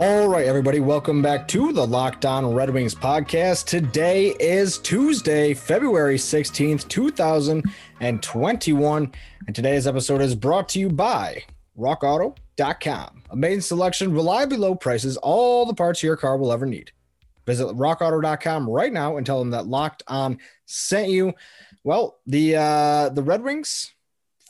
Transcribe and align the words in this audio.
All 0.00 0.28
right, 0.28 0.46
everybody, 0.46 0.80
welcome 0.80 1.20
back 1.20 1.46
to 1.48 1.74
the 1.74 1.86
Locked 1.86 2.24
On 2.24 2.54
Red 2.54 2.70
Wings 2.70 2.94
podcast. 2.94 3.66
Today 3.66 4.34
is 4.40 4.78
Tuesday, 4.78 5.52
February 5.52 6.16
16th, 6.16 6.88
2021. 6.88 9.12
And 9.46 9.54
today's 9.54 9.86
episode 9.86 10.22
is 10.22 10.34
brought 10.34 10.70
to 10.70 10.78
you 10.78 10.88
by 10.88 11.44
RockAuto.com. 11.78 13.24
Amazing 13.28 13.60
selection, 13.60 14.14
reliably 14.14 14.56
low 14.56 14.74
prices, 14.74 15.18
all 15.18 15.66
the 15.66 15.74
parts 15.74 16.02
your 16.02 16.16
car 16.16 16.38
will 16.38 16.50
ever 16.50 16.64
need. 16.64 16.92
Visit 17.44 17.66
RockAuto.com 17.66 18.70
right 18.70 18.94
now 18.94 19.18
and 19.18 19.26
tell 19.26 19.40
them 19.40 19.50
that 19.50 19.66
Locked 19.66 20.02
On 20.08 20.38
sent 20.64 21.10
you. 21.10 21.34
Well, 21.84 22.20
the 22.24 22.56
uh, 22.56 23.10
the 23.10 23.22
Red 23.22 23.42
Wings 23.42 23.92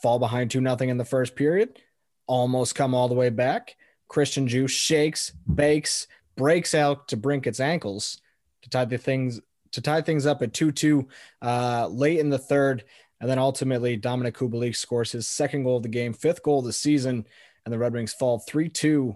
fall 0.01 0.17
behind 0.17 0.49
2 0.49 0.61
0 0.61 0.77
in 0.79 0.97
the 0.97 1.03
first 1.03 1.35
period, 1.35 1.77
almost 2.25 2.73
come 2.73 2.95
all 2.95 3.09
the 3.09 3.15
way 3.15 3.27
back. 3.27 3.75
Christian 4.11 4.45
Djoos 4.45 4.71
shakes, 4.71 5.31
bakes, 5.55 6.05
breaks 6.35 6.75
out 6.75 7.07
to 7.07 7.15
Brinket's 7.15 7.61
ankles 7.61 8.19
to 8.61 8.69
tie 8.69 8.83
the 8.83 8.97
things 8.97 9.39
to 9.71 9.79
tie 9.79 10.01
things 10.01 10.25
up 10.25 10.41
at 10.41 10.51
2-2 10.51 11.05
uh, 11.41 11.87
late 11.87 12.19
in 12.19 12.29
the 12.29 12.37
third. 12.37 12.83
And 13.21 13.29
then 13.29 13.39
ultimately 13.39 13.97
Dominik 13.97 14.33
Kubalik 14.33 14.75
scores 14.75 15.13
his 15.13 15.29
second 15.29 15.63
goal 15.63 15.77
of 15.77 15.83
the 15.83 15.87
game, 15.87 16.11
fifth 16.11 16.43
goal 16.43 16.59
of 16.59 16.65
the 16.65 16.73
season, 16.73 17.25
and 17.63 17.71
the 17.71 17.79
Red 17.79 17.93
Wings 17.93 18.11
fall 18.11 18.43
3-2 18.49 19.15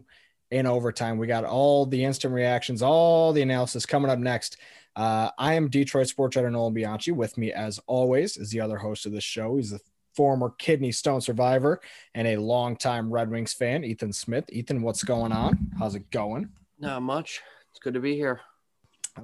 in 0.52 0.66
overtime. 0.66 1.18
We 1.18 1.28
got 1.28 1.44
all 1.44 1.86
the 1.86 2.06
instant 2.06 2.34
reactions, 2.34 2.82
all 2.82 3.34
the 3.34 3.42
analysis 3.42 3.86
coming 3.86 4.10
up 4.10 4.20
next. 4.20 4.56
Uh, 4.96 5.30
I 5.38 5.56
am 5.56 5.68
Detroit 5.68 6.08
sports 6.08 6.38
writer 6.38 6.50
Nolan 6.50 6.74
Bianchi. 6.74 7.12
With 7.12 7.38
me, 7.38 7.52
as 7.52 7.82
always, 7.86 8.38
is 8.38 8.50
the 8.50 8.62
other 8.62 8.78
host 8.78 9.06
of 9.06 9.12
the 9.12 9.20
show. 9.20 9.58
He's 9.58 9.72
the 9.72 9.82
former 10.16 10.52
kidney 10.58 10.92
stone 10.92 11.22
survivor 11.22 11.82
and 12.14 12.28
a 12.28 12.38
longtime 12.38 13.12
Red 13.12 13.30
Wings 13.30 13.54
fan, 13.54 13.84
Ethan 13.84 14.14
Smith. 14.14 14.46
Ethan, 14.50 14.82
what's 14.82 15.04
going 15.04 15.32
on? 15.32 15.72
How's 15.78 15.96
it 15.96 16.10
going? 16.12 16.50
Not 16.80 17.02
much. 17.02 17.42
It's 17.72 17.80
good 17.80 17.94
to 17.94 18.00
be 18.00 18.16
here. 18.16 18.42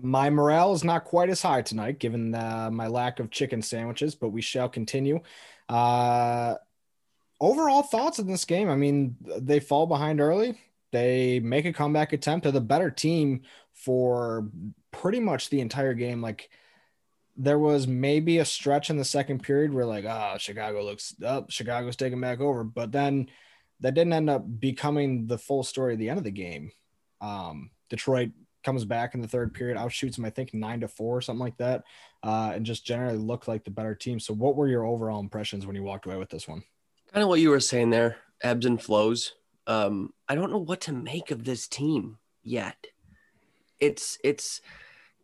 My 0.01 0.29
morale 0.29 0.73
is 0.73 0.83
not 0.83 1.03
quite 1.03 1.29
as 1.29 1.41
high 1.41 1.61
tonight, 1.61 1.99
given 1.99 2.33
uh, 2.33 2.69
my 2.71 2.87
lack 2.87 3.19
of 3.19 3.29
chicken 3.29 3.61
sandwiches, 3.61 4.15
but 4.15 4.29
we 4.29 4.41
shall 4.41 4.69
continue. 4.69 5.19
Uh, 5.67 6.55
overall 7.41 7.81
thoughts 7.81 8.19
in 8.19 8.27
this 8.27 8.45
game? 8.45 8.69
I 8.69 8.75
mean, 8.75 9.17
they 9.39 9.59
fall 9.59 9.87
behind 9.87 10.21
early. 10.21 10.57
They 10.91 11.39
make 11.39 11.65
a 11.65 11.73
comeback 11.73 12.13
attempt. 12.13 12.43
They're 12.43 12.51
the 12.51 12.61
better 12.61 12.91
team 12.91 13.41
for 13.73 14.49
pretty 14.91 15.19
much 15.19 15.49
the 15.49 15.59
entire 15.59 15.93
game. 15.93 16.21
Like 16.21 16.49
there 17.41 17.59
was 17.59 17.87
maybe 17.87 18.37
a 18.37 18.45
stretch 18.45 18.91
in 18.91 18.97
the 18.97 19.05
second 19.05 19.41
period 19.41 19.73
where 19.73 19.85
like, 19.85 20.05
ah, 20.07 20.33
oh, 20.35 20.37
Chicago 20.37 20.83
looks 20.83 21.15
up, 21.25 21.49
Chicago's 21.49 21.95
taking 21.95 22.21
back 22.21 22.39
over, 22.39 22.63
but 22.63 22.91
then 22.91 23.27
that 23.79 23.95
didn't 23.95 24.13
end 24.13 24.29
up 24.29 24.43
becoming 24.59 25.25
the 25.25 25.39
full 25.39 25.63
story 25.63 25.93
at 25.93 25.99
the 25.99 26.09
end 26.09 26.19
of 26.19 26.23
the 26.23 26.31
game. 26.31 26.71
Um, 27.19 27.71
Detroit 27.89 28.29
comes 28.63 28.85
back 28.85 29.15
in 29.15 29.21
the 29.21 29.27
third 29.27 29.55
period, 29.55 29.75
outshoots 29.75 30.17
them, 30.17 30.25
I 30.25 30.29
think 30.29 30.53
nine 30.53 30.81
to 30.81 30.87
four 30.87 31.17
or 31.17 31.21
something 31.21 31.39
like 31.39 31.57
that, 31.57 31.83
uh, 32.21 32.51
and 32.53 32.63
just 32.63 32.85
generally 32.85 33.17
looked 33.17 33.47
like 33.47 33.63
the 33.63 33.71
better 33.71 33.95
team. 33.95 34.19
So, 34.19 34.35
what 34.35 34.55
were 34.55 34.67
your 34.67 34.85
overall 34.85 35.19
impressions 35.19 35.65
when 35.65 35.75
you 35.75 35.81
walked 35.81 36.05
away 36.05 36.17
with 36.17 36.29
this 36.29 36.47
one? 36.47 36.61
Kind 37.11 37.23
of 37.23 37.29
what 37.29 37.39
you 37.39 37.49
were 37.49 37.59
saying 37.59 37.89
there, 37.89 38.17
ebbs 38.43 38.67
and 38.67 38.79
flows. 38.79 39.33
Um, 39.65 40.13
I 40.29 40.35
don't 40.35 40.51
know 40.51 40.59
what 40.59 40.81
to 40.81 40.93
make 40.93 41.31
of 41.31 41.43
this 41.43 41.67
team 41.67 42.19
yet. 42.43 42.85
It's 43.79 44.19
it's 44.23 44.61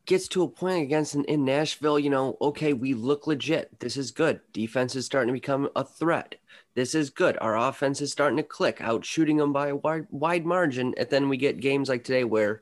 gets 0.07 0.29
to 0.29 0.41
a 0.41 0.47
point 0.47 0.81
against 0.81 1.13
in, 1.13 1.23
in, 1.25 1.45
Nashville, 1.45 2.00
you 2.00 2.09
know, 2.09 2.38
okay, 2.41 2.73
we 2.73 2.94
look 2.94 3.28
legit. 3.28 3.79
This 3.79 3.97
is 3.97 4.09
good. 4.09 4.40
Defense 4.53 4.95
is 4.95 5.06
starting 5.06 5.28
to 5.28 5.40
become 5.40 5.69
a 5.75 5.84
threat. 5.84 6.35
This 6.73 6.95
is 6.95 7.09
good. 7.09 7.38
Our 7.40 7.57
offense 7.57 8.01
is 8.01 8.12
starting 8.12 8.38
to 8.38 8.44
click, 8.44 8.79
out 8.81 9.06
shooting 9.06 9.38
them 9.38 9.51
by 9.51 9.68
a 9.68 9.75
wide, 9.75 10.07
wide 10.09 10.45
margin. 10.45 10.94
And 10.97 11.09
then 11.09 11.29
we 11.29 11.38
get 11.38 11.59
games 11.59 11.90
like 11.90 12.06
today 12.06 12.23
where 12.23 12.62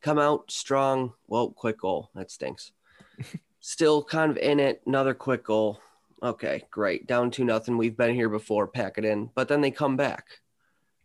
come 0.00 0.18
out 0.18 0.50
strong. 0.50 1.12
Well, 1.26 1.50
quick 1.50 1.80
goal. 1.80 2.10
That 2.14 2.30
stinks. 2.30 2.72
Still 3.60 4.04
kind 4.04 4.30
of 4.30 4.38
in 4.38 4.60
it. 4.60 4.80
Another 4.86 5.14
quick 5.14 5.44
goal. 5.44 5.80
Okay, 6.22 6.64
great. 6.70 7.06
Down 7.08 7.32
to 7.32 7.44
nothing. 7.44 7.76
We've 7.76 7.96
been 7.96 8.14
here 8.14 8.28
before. 8.28 8.68
Pack 8.68 8.98
it 8.98 9.04
in. 9.04 9.30
But 9.34 9.48
then 9.48 9.60
they 9.60 9.72
come 9.72 9.96
back 9.96 10.26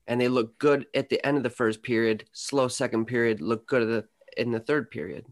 and 0.05 0.21
they 0.21 0.27
look 0.27 0.59
good 0.59 0.85
at 0.93 1.09
the 1.09 1.25
end 1.25 1.37
of 1.37 1.43
the 1.43 1.49
first 1.49 1.81
period. 1.81 2.25
Slow 2.31 2.67
second 2.67 3.05
period. 3.05 3.41
Look 3.41 3.65
good 3.65 3.81
at 3.81 3.87
the 3.87 4.07
in 4.35 4.51
the 4.51 4.59
third 4.59 4.89
period 4.89 5.25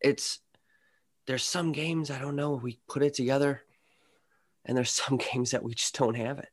it's 0.00 0.40
there's 1.26 1.44
some 1.44 1.72
games 1.72 2.10
I 2.10 2.18
don't 2.18 2.36
know 2.36 2.52
we 2.54 2.80
put 2.88 3.02
it 3.02 3.14
together, 3.14 3.62
and 4.64 4.76
there's 4.76 4.90
some 4.90 5.16
games 5.32 5.50
that 5.52 5.62
we 5.62 5.74
just 5.74 5.96
don't 5.98 6.14
have 6.14 6.38
it. 6.38 6.48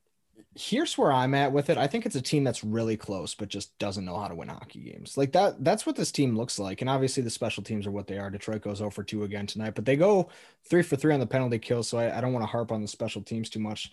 Here's 0.57 0.97
where 0.97 1.11
I'm 1.11 1.33
at 1.33 1.51
with 1.51 1.69
it. 1.69 1.77
I 1.77 1.87
think 1.87 2.05
it's 2.05 2.15
a 2.15 2.21
team 2.21 2.45
that's 2.45 2.63
really 2.63 2.95
close, 2.95 3.35
but 3.35 3.49
just 3.49 3.77
doesn't 3.77 4.05
know 4.05 4.17
how 4.17 4.29
to 4.29 4.35
win 4.35 4.47
hockey 4.47 4.79
games. 4.79 5.17
Like 5.17 5.33
that. 5.33 5.61
That's 5.63 5.85
what 5.85 5.97
this 5.97 6.13
team 6.13 6.37
looks 6.37 6.59
like. 6.59 6.79
And 6.79 6.89
obviously, 6.89 7.23
the 7.23 7.29
special 7.29 7.61
teams 7.61 7.85
are 7.85 7.91
what 7.91 8.07
they 8.07 8.17
are. 8.17 8.29
Detroit 8.29 8.61
goes 8.61 8.77
0 8.77 8.89
for 8.89 9.03
2 9.03 9.23
again 9.23 9.47
tonight, 9.47 9.75
but 9.75 9.85
they 9.85 9.97
go 9.97 10.29
three 10.69 10.81
for 10.81 10.95
three 10.95 11.13
on 11.13 11.19
the 11.19 11.27
penalty 11.27 11.59
kill. 11.59 11.83
So 11.83 11.97
I, 11.97 12.17
I 12.17 12.21
don't 12.21 12.33
want 12.33 12.43
to 12.43 12.51
harp 12.51 12.71
on 12.71 12.81
the 12.81 12.87
special 12.87 13.21
teams 13.21 13.49
too 13.49 13.59
much. 13.59 13.91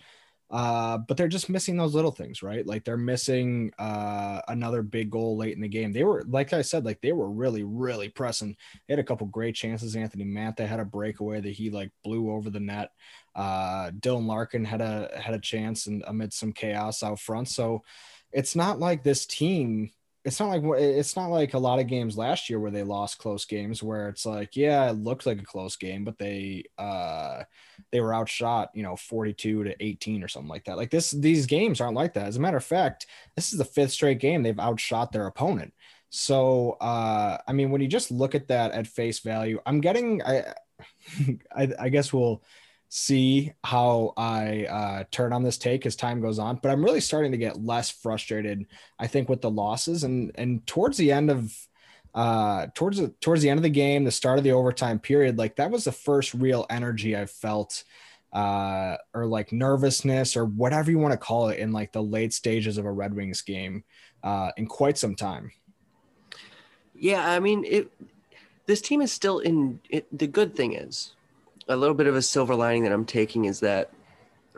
Uh, 0.53 0.99
but 0.99 1.17
they're 1.17 1.27
just 1.27 1.49
missing 1.49 1.75
those 1.75 1.95
little 1.95 2.11
things, 2.11 2.43
right? 2.43 2.67
Like 2.67 2.85
they're 2.85 2.95
missing 2.95 3.71
uh, 3.79 4.39
another 4.47 4.83
big 4.83 5.09
goal 5.09 5.35
late 5.35 5.55
in 5.55 5.61
the 5.61 5.67
game. 5.67 5.91
They 5.91 6.03
were, 6.03 6.23
like 6.27 6.53
I 6.53 6.61
said, 6.61 6.85
like 6.85 7.01
they 7.01 7.11
were 7.11 7.31
really, 7.31 7.63
really 7.63 8.07
pressing. 8.07 8.55
They 8.87 8.93
had 8.93 8.99
a 8.99 9.03
couple 9.03 9.25
great 9.25 9.55
chances. 9.55 9.95
Anthony 9.95 10.25
Mantha 10.25 10.67
had 10.67 10.79
a 10.79 10.85
breakaway 10.85 11.41
that 11.41 11.49
he 11.49 11.71
like 11.71 11.89
blew 12.03 12.31
over 12.31 12.51
the 12.51 12.59
net. 12.59 12.91
Uh, 13.35 13.89
Dylan 13.99 14.27
Larkin 14.27 14.63
had 14.63 14.81
a 14.81 15.09
had 15.19 15.33
a 15.33 15.39
chance 15.39 15.87
and 15.87 16.03
amid 16.05 16.31
some 16.31 16.53
chaos 16.53 17.01
out 17.01 17.19
front. 17.19 17.47
So 17.47 17.81
it's 18.31 18.55
not 18.55 18.77
like 18.77 19.03
this 19.03 19.25
team 19.25 19.89
it's 20.25 20.39
not 20.39 20.49
like 20.49 20.63
it's 20.79 21.15
not 21.15 21.27
like 21.27 21.53
a 21.53 21.59
lot 21.59 21.79
of 21.79 21.87
games 21.87 22.17
last 22.17 22.49
year 22.49 22.59
where 22.59 22.71
they 22.71 22.83
lost 22.83 23.17
close 23.17 23.43
games 23.45 23.83
where 23.83 24.07
it's 24.07 24.25
like 24.25 24.55
yeah 24.55 24.89
it 24.89 24.93
looked 24.93 25.25
like 25.25 25.39
a 25.41 25.45
close 25.45 25.75
game 25.75 26.05
but 26.05 26.17
they 26.17 26.63
uh 26.77 27.43
they 27.91 27.99
were 27.99 28.13
outshot 28.13 28.69
you 28.73 28.83
know 28.83 28.95
42 28.95 29.65
to 29.65 29.83
18 29.83 30.23
or 30.23 30.27
something 30.27 30.49
like 30.49 30.65
that. 30.65 30.77
Like 30.77 30.91
this 30.91 31.11
these 31.11 31.45
games 31.45 31.81
aren't 31.81 31.95
like 31.95 32.13
that. 32.13 32.27
As 32.27 32.37
a 32.37 32.39
matter 32.39 32.57
of 32.57 32.63
fact 32.63 33.05
this 33.35 33.51
is 33.51 33.57
the 33.57 33.65
fifth 33.65 33.91
straight 33.91 34.19
game 34.19 34.43
they've 34.43 34.59
outshot 34.59 35.11
their 35.11 35.27
opponent. 35.27 35.73
So 36.09 36.77
uh 36.79 37.37
i 37.47 37.53
mean 37.53 37.71
when 37.71 37.81
you 37.81 37.87
just 37.87 38.11
look 38.11 38.35
at 38.35 38.47
that 38.47 38.71
at 38.71 38.87
face 38.87 39.19
value 39.19 39.59
i'm 39.65 39.81
getting 39.81 40.21
i 40.23 40.43
i, 41.55 41.69
I 41.79 41.89
guess 41.89 42.13
we'll 42.13 42.43
see 42.95 43.51
how 43.63 44.13
I 44.17 44.65
uh, 44.65 45.03
turn 45.09 45.33
on 45.33 45.41
this 45.41 45.57
take 45.57 45.87
as 45.87 45.95
time 45.95 46.21
goes 46.21 46.37
on. 46.37 46.59
But 46.61 46.69
I'm 46.69 46.83
really 46.83 47.01
starting 47.01 47.31
to 47.31 47.39
get 47.39 47.65
less 47.65 47.89
frustrated. 47.89 48.67
I 48.99 49.07
think 49.07 49.29
with 49.29 49.41
the 49.41 49.49
losses 49.49 50.03
and 50.03 50.31
and 50.35 50.65
towards 50.67 50.97
the 50.97 51.11
end 51.11 51.31
of 51.31 51.51
uh 52.13 52.67
towards 52.75 52.99
the 52.99 53.07
towards 53.19 53.41
the 53.41 53.49
end 53.49 53.57
of 53.57 53.63
the 53.63 53.69
game, 53.69 54.03
the 54.03 54.11
start 54.11 54.37
of 54.37 54.43
the 54.43 54.51
overtime 54.51 54.99
period, 54.99 55.39
like 55.39 55.55
that 55.55 55.71
was 55.71 55.85
the 55.85 55.91
first 55.91 56.35
real 56.35 56.67
energy 56.69 57.17
I 57.17 57.25
felt 57.25 57.83
uh 58.31 58.97
or 59.15 59.25
like 59.25 59.51
nervousness 59.51 60.37
or 60.37 60.45
whatever 60.45 60.91
you 60.91 60.99
want 60.99 61.13
to 61.13 61.17
call 61.17 61.49
it 61.49 61.57
in 61.57 61.71
like 61.71 61.93
the 61.93 62.03
late 62.03 62.31
stages 62.31 62.77
of 62.77 62.85
a 62.85 62.91
Red 62.91 63.15
Wings 63.15 63.41
game 63.41 63.85
uh 64.23 64.51
in 64.55 64.67
quite 64.67 64.99
some 64.99 65.15
time. 65.15 65.51
Yeah, 66.93 67.27
I 67.27 67.39
mean 67.39 67.65
it 67.65 67.91
this 68.67 68.81
team 68.81 69.01
is 69.01 69.11
still 69.11 69.39
in 69.39 69.79
it, 69.89 70.05
the 70.15 70.27
good 70.27 70.55
thing 70.55 70.73
is 70.73 71.13
a 71.67 71.75
little 71.75 71.95
bit 71.95 72.07
of 72.07 72.15
a 72.15 72.21
silver 72.21 72.55
lining 72.55 72.83
that 72.83 72.91
I'm 72.91 73.05
taking 73.05 73.45
is 73.45 73.59
that 73.61 73.91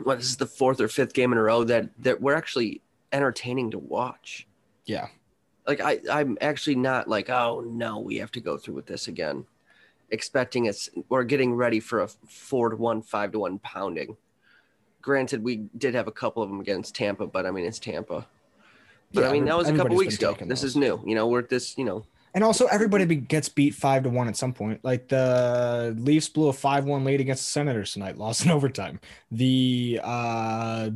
well, 0.03 0.17
this 0.17 0.25
is 0.25 0.37
the 0.37 0.45
fourth 0.45 0.81
or 0.81 0.87
fifth 0.87 1.13
game 1.13 1.31
in 1.31 1.37
a 1.37 1.41
row 1.41 1.63
that 1.63 1.89
that 1.99 2.21
we're 2.21 2.35
actually 2.35 2.81
entertaining 3.11 3.71
to 3.71 3.79
watch. 3.79 4.47
Yeah. 4.85 5.07
Like 5.67 5.81
I, 5.81 5.99
I'm 6.11 6.37
actually 6.41 6.75
not 6.75 7.07
like, 7.07 7.29
oh 7.29 7.61
no, 7.65 7.99
we 7.99 8.17
have 8.17 8.31
to 8.31 8.41
go 8.41 8.57
through 8.57 8.75
with 8.75 8.85
this 8.85 9.07
again. 9.07 9.45
Expecting 10.11 10.67
us 10.67 10.89
we're 11.09 11.23
getting 11.23 11.55
ready 11.55 11.79
for 11.79 12.01
a 12.01 12.07
four 12.27 12.69
to 12.69 12.75
one, 12.75 13.01
five 13.01 13.31
to 13.31 13.39
one 13.39 13.59
pounding. 13.59 14.17
Granted, 15.01 15.43
we 15.43 15.67
did 15.77 15.95
have 15.95 16.07
a 16.07 16.11
couple 16.11 16.43
of 16.43 16.49
them 16.49 16.59
against 16.59 16.95
Tampa, 16.95 17.27
but 17.27 17.45
I 17.45 17.51
mean 17.51 17.65
it's 17.65 17.79
Tampa. 17.79 18.27
But 19.13 19.21
yeah, 19.21 19.29
I 19.29 19.31
mean 19.31 19.45
that 19.45 19.57
was 19.57 19.69
a 19.69 19.75
couple 19.75 19.95
weeks 19.95 20.15
ago. 20.15 20.35
This 20.41 20.63
is 20.63 20.75
new. 20.75 21.01
You 21.05 21.15
know, 21.15 21.27
we're 21.27 21.43
this, 21.43 21.77
you 21.77 21.85
know, 21.85 22.05
and 22.35 22.43
also, 22.43 22.65
everybody 22.65 23.05
gets 23.15 23.47
beat 23.47 23.73
five 23.73 24.03
to 24.03 24.09
one 24.09 24.27
at 24.27 24.35
some 24.35 24.51
point. 24.51 24.83
Like 24.83 25.07
the 25.07 25.95
Leafs 25.97 26.27
blew 26.27 26.49
a 26.49 26.53
five-one 26.53 27.05
lead 27.05 27.21
against 27.21 27.45
the 27.45 27.51
Senators 27.51 27.93
tonight, 27.93 28.17
lost 28.19 28.45
in 28.45 28.51
overtime. 28.51 28.99
The 29.31 30.01
uh, 30.03 30.89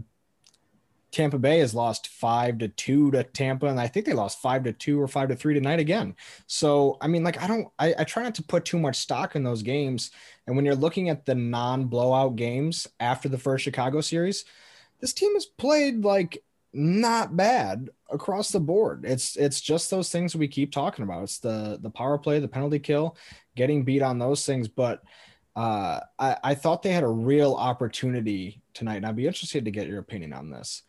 Tampa 1.12 1.40
Bay 1.40 1.60
has 1.60 1.74
lost 1.74 2.10
five 2.10 2.58
to 2.58 2.68
two 2.68 3.12
to 3.12 3.24
Tampa, 3.24 3.68
and 3.68 3.80
I 3.80 3.88
think 3.88 4.06
they 4.06 4.12
lost 4.12 4.42
five 4.42 4.66
to 4.66 4.74
two 4.74 5.02
or 5.02 5.08
five 5.08 5.30
to 5.30 5.36
three 5.36 5.54
tonight 5.54 5.80
again. 5.80 6.14
So, 6.46 6.98
I 7.00 7.08
mean, 7.08 7.24
like, 7.24 7.42
I 7.42 7.48
don't, 7.48 7.70
I, 7.80 7.96
I 8.00 8.04
try 8.04 8.24
not 8.24 8.36
to 8.36 8.44
put 8.44 8.66
too 8.66 8.78
much 8.78 8.98
stock 8.98 9.38
in 9.38 9.44
those 9.44 9.64
games. 9.64 10.12
And 10.46 10.58
when 10.58 10.66
you're 10.66 10.76
looking 10.76 11.08
at 11.08 11.26
the 11.26 11.36
non 11.36 11.86
blowout 11.86 12.36
games 12.36 12.86
after 13.00 13.30
the 13.30 13.38
first 13.38 13.64
Chicago 13.64 14.02
series, 14.02 14.44
this 15.00 15.14
team 15.14 15.34
has 15.36 15.46
played 15.46 16.04
like 16.04 16.44
not 16.74 17.36
bad 17.36 17.90
across 18.12 18.52
the 18.52 18.60
board. 18.60 19.06
It's 19.06 19.36
it's 19.36 19.62
just 19.62 19.90
those 19.90 20.10
things 20.10 20.36
we 20.36 20.48
keep 20.48 20.72
talking 20.72 21.04
about. 21.04 21.24
It's 21.24 21.40
the 21.40 21.80
the 21.82 21.90
power 21.90 22.18
play, 22.18 22.40
the 22.40 22.48
penalty 22.48 22.80
kill, 22.80 23.18
getting 23.56 23.84
beat 23.84 24.02
on 24.02 24.20
those 24.20 24.46
things. 24.46 24.68
But 24.68 25.02
uh, 25.56 26.00
I, 26.18 26.38
I 26.44 26.56
thought 26.56 26.84
they 26.84 26.94
had 26.94 27.04
a 27.04 27.08
real 27.08 27.54
opportunity 27.56 28.62
tonight. 28.74 28.98
And 28.98 29.06
I'd 29.06 29.16
be 29.16 29.28
interested 29.28 29.66
to 29.66 29.72
get 29.72 29.88
your 29.88 30.00
opinion 30.00 30.34
on 30.34 30.50
this. 30.50 30.84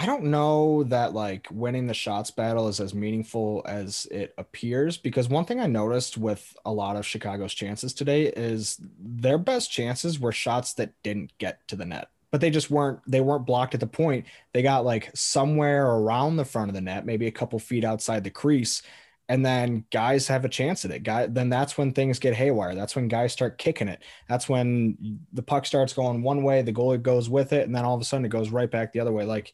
I 0.00 0.06
don't 0.06 0.24
know 0.24 0.84
that 0.84 1.12
like 1.12 1.48
winning 1.50 1.88
the 1.88 1.94
shots 1.94 2.30
battle 2.30 2.68
is 2.68 2.78
as 2.78 2.94
meaningful 2.94 3.64
as 3.66 4.06
it 4.12 4.32
appears 4.38 4.96
because 4.96 5.28
one 5.28 5.44
thing 5.44 5.58
I 5.58 5.66
noticed 5.66 6.16
with 6.16 6.54
a 6.64 6.70
lot 6.72 6.94
of 6.94 7.04
Chicago's 7.04 7.52
chances 7.52 7.92
today 7.92 8.26
is 8.26 8.80
their 9.00 9.38
best 9.38 9.72
chances 9.72 10.20
were 10.20 10.30
shots 10.30 10.74
that 10.74 10.92
didn't 11.02 11.36
get 11.38 11.66
to 11.66 11.74
the 11.74 11.84
net 11.84 12.10
but 12.30 12.40
they 12.40 12.50
just 12.50 12.70
weren't 12.70 13.00
they 13.06 13.20
weren't 13.20 13.46
blocked 13.46 13.74
at 13.74 13.80
the 13.80 13.86
point. 13.86 14.26
They 14.52 14.62
got 14.62 14.84
like 14.84 15.10
somewhere 15.14 15.86
around 15.86 16.36
the 16.36 16.44
front 16.44 16.70
of 16.70 16.74
the 16.74 16.80
net, 16.80 17.06
maybe 17.06 17.26
a 17.26 17.32
couple 17.32 17.58
feet 17.58 17.84
outside 17.84 18.24
the 18.24 18.30
crease, 18.30 18.82
and 19.28 19.44
then 19.44 19.84
guys 19.90 20.28
have 20.28 20.44
a 20.44 20.48
chance 20.48 20.84
at 20.84 20.90
it. 20.90 21.02
Guy, 21.02 21.26
then 21.26 21.48
that's 21.48 21.76
when 21.78 21.92
things 21.92 22.18
get 22.18 22.34
haywire. 22.34 22.74
That's 22.74 22.96
when 22.96 23.08
guys 23.08 23.32
start 23.32 23.58
kicking 23.58 23.88
it. 23.88 24.02
That's 24.28 24.48
when 24.48 25.20
the 25.32 25.42
puck 25.42 25.66
starts 25.66 25.92
going 25.92 26.22
one 26.22 26.42
way, 26.42 26.62
the 26.62 26.72
goalie 26.72 27.02
goes 27.02 27.28
with 27.28 27.52
it, 27.52 27.66
and 27.66 27.74
then 27.74 27.84
all 27.84 27.94
of 27.94 28.00
a 28.00 28.04
sudden 28.04 28.24
it 28.24 28.30
goes 28.30 28.50
right 28.50 28.70
back 28.70 28.92
the 28.92 29.00
other 29.00 29.12
way. 29.12 29.24
Like 29.24 29.52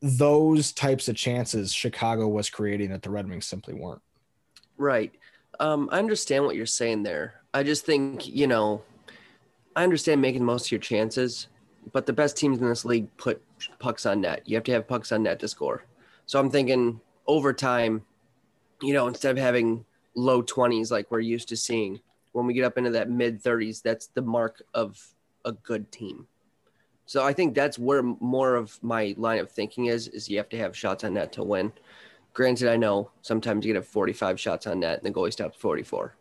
those 0.00 0.72
types 0.72 1.08
of 1.08 1.16
chances 1.16 1.72
Chicago 1.72 2.28
was 2.28 2.50
creating 2.50 2.90
that 2.90 3.02
the 3.02 3.10
Red 3.10 3.28
Wings 3.28 3.46
simply 3.46 3.74
weren't. 3.74 4.02
Right. 4.76 5.12
Um, 5.58 5.88
I 5.90 5.98
understand 5.98 6.44
what 6.44 6.54
you're 6.54 6.66
saying 6.66 7.02
there. 7.02 7.34
I 7.52 7.64
just 7.64 7.84
think, 7.84 8.28
you 8.28 8.46
know, 8.46 8.82
I 9.78 9.84
understand 9.84 10.20
making 10.20 10.44
most 10.44 10.66
of 10.66 10.72
your 10.72 10.80
chances, 10.80 11.46
but 11.92 12.04
the 12.04 12.12
best 12.12 12.36
teams 12.36 12.58
in 12.58 12.68
this 12.68 12.84
league 12.84 13.16
put 13.16 13.40
pucks 13.78 14.06
on 14.06 14.20
net. 14.22 14.42
You 14.44 14.56
have 14.56 14.64
to 14.64 14.72
have 14.72 14.88
pucks 14.88 15.12
on 15.12 15.22
net 15.22 15.38
to 15.38 15.46
score. 15.46 15.84
So 16.26 16.40
I'm 16.40 16.50
thinking 16.50 17.00
over 17.28 17.52
time, 17.52 18.02
you 18.82 18.92
know, 18.92 19.06
instead 19.06 19.30
of 19.30 19.40
having 19.40 19.84
low 20.16 20.42
20s 20.42 20.90
like 20.90 21.08
we're 21.12 21.20
used 21.20 21.48
to 21.50 21.56
seeing, 21.56 22.00
when 22.32 22.44
we 22.44 22.54
get 22.54 22.64
up 22.64 22.76
into 22.76 22.90
that 22.90 23.08
mid 23.08 23.40
30s, 23.40 23.80
that's 23.80 24.08
the 24.08 24.20
mark 24.20 24.60
of 24.74 25.00
a 25.44 25.52
good 25.52 25.92
team. 25.92 26.26
So 27.06 27.24
I 27.24 27.32
think 27.32 27.54
that's 27.54 27.78
where 27.78 28.02
more 28.02 28.56
of 28.56 28.82
my 28.82 29.14
line 29.16 29.38
of 29.38 29.48
thinking 29.48 29.86
is 29.86 30.08
is 30.08 30.28
you 30.28 30.38
have 30.38 30.48
to 30.48 30.58
have 30.58 30.76
shots 30.76 31.04
on 31.04 31.14
net 31.14 31.30
to 31.34 31.44
win. 31.44 31.72
Granted, 32.32 32.68
I 32.68 32.76
know 32.76 33.12
sometimes 33.22 33.64
you 33.64 33.72
get 33.72 33.78
have 33.78 33.86
45 33.86 34.40
shots 34.40 34.66
on 34.66 34.80
net 34.80 34.98
and 34.98 35.06
the 35.06 35.16
goalie 35.16 35.32
stops 35.32 35.56
44. 35.56 36.16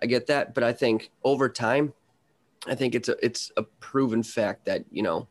I 0.00 0.06
get 0.06 0.28
that, 0.28 0.54
but 0.54 0.64
I 0.64 0.72
think 0.72 1.10
over 1.22 1.50
time 1.50 1.92
I 2.66 2.74
think 2.74 2.94
it's 2.94 3.08
a 3.08 3.16
it's 3.24 3.50
a 3.56 3.62
proven 3.62 4.22
fact 4.22 4.66
that 4.66 4.84
you 4.90 5.02
know, 5.02 5.28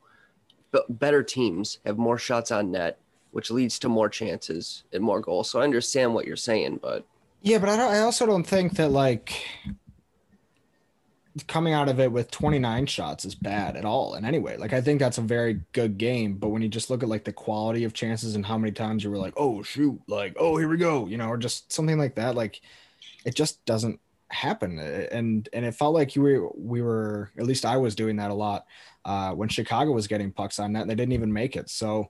better 0.89 1.23
teams 1.23 1.79
have 1.85 1.97
more 1.97 2.17
shots 2.17 2.51
on 2.51 2.71
net, 2.71 2.99
which 3.31 3.51
leads 3.51 3.79
to 3.79 3.89
more 3.89 4.09
chances 4.09 4.83
and 4.91 5.03
more 5.03 5.21
goals. 5.21 5.49
So 5.49 5.61
I 5.61 5.63
understand 5.63 6.13
what 6.13 6.27
you're 6.27 6.35
saying, 6.35 6.79
but 6.81 7.05
yeah, 7.41 7.57
but 7.57 7.69
I. 7.69 7.97
I 7.97 7.99
also 7.99 8.25
don't 8.25 8.45
think 8.45 8.73
that 8.73 8.89
like 8.89 9.45
coming 11.47 11.73
out 11.73 11.87
of 11.87 11.99
it 11.99 12.11
with 12.11 12.29
29 12.29 12.85
shots 12.87 13.23
is 13.23 13.35
bad 13.35 13.77
at 13.77 13.85
all 13.85 14.15
in 14.15 14.25
any 14.25 14.39
way. 14.39 14.57
Like 14.57 14.73
I 14.73 14.81
think 14.81 14.99
that's 14.99 15.17
a 15.17 15.21
very 15.21 15.61
good 15.71 15.97
game, 15.97 16.35
but 16.35 16.49
when 16.49 16.61
you 16.61 16.67
just 16.67 16.89
look 16.89 17.03
at 17.03 17.09
like 17.09 17.23
the 17.23 17.31
quality 17.31 17.85
of 17.85 17.93
chances 17.93 18.35
and 18.35 18.45
how 18.45 18.57
many 18.57 18.71
times 18.71 19.03
you 19.03 19.09
were 19.09 19.17
like, 19.17 19.33
"Oh 19.37 19.63
shoot," 19.63 19.99
like, 20.07 20.35
"Oh, 20.37 20.57
here 20.57 20.67
we 20.67 20.77
go," 20.77 21.07
you 21.07 21.17
know, 21.17 21.27
or 21.27 21.37
just 21.37 21.71
something 21.71 21.97
like 21.97 22.15
that, 22.15 22.35
like 22.35 22.61
it 23.25 23.35
just 23.35 23.63
doesn't 23.65 23.99
happen 24.31 24.79
and 24.79 25.49
and 25.53 25.65
it 25.65 25.75
felt 25.75 25.93
like 25.93 26.15
you 26.15 26.21
were 26.21 26.49
we 26.55 26.81
were 26.81 27.31
at 27.37 27.45
least 27.45 27.65
i 27.65 27.77
was 27.77 27.95
doing 27.95 28.15
that 28.15 28.31
a 28.31 28.33
lot 28.33 28.65
uh, 29.05 29.31
when 29.31 29.49
chicago 29.49 29.91
was 29.91 30.07
getting 30.07 30.31
pucks 30.31 30.59
on 30.59 30.73
net 30.73 30.83
and 30.83 30.89
they 30.91 30.95
didn't 30.95 31.13
even 31.13 31.33
make 31.33 31.55
it. 31.55 31.69
So 31.69 32.09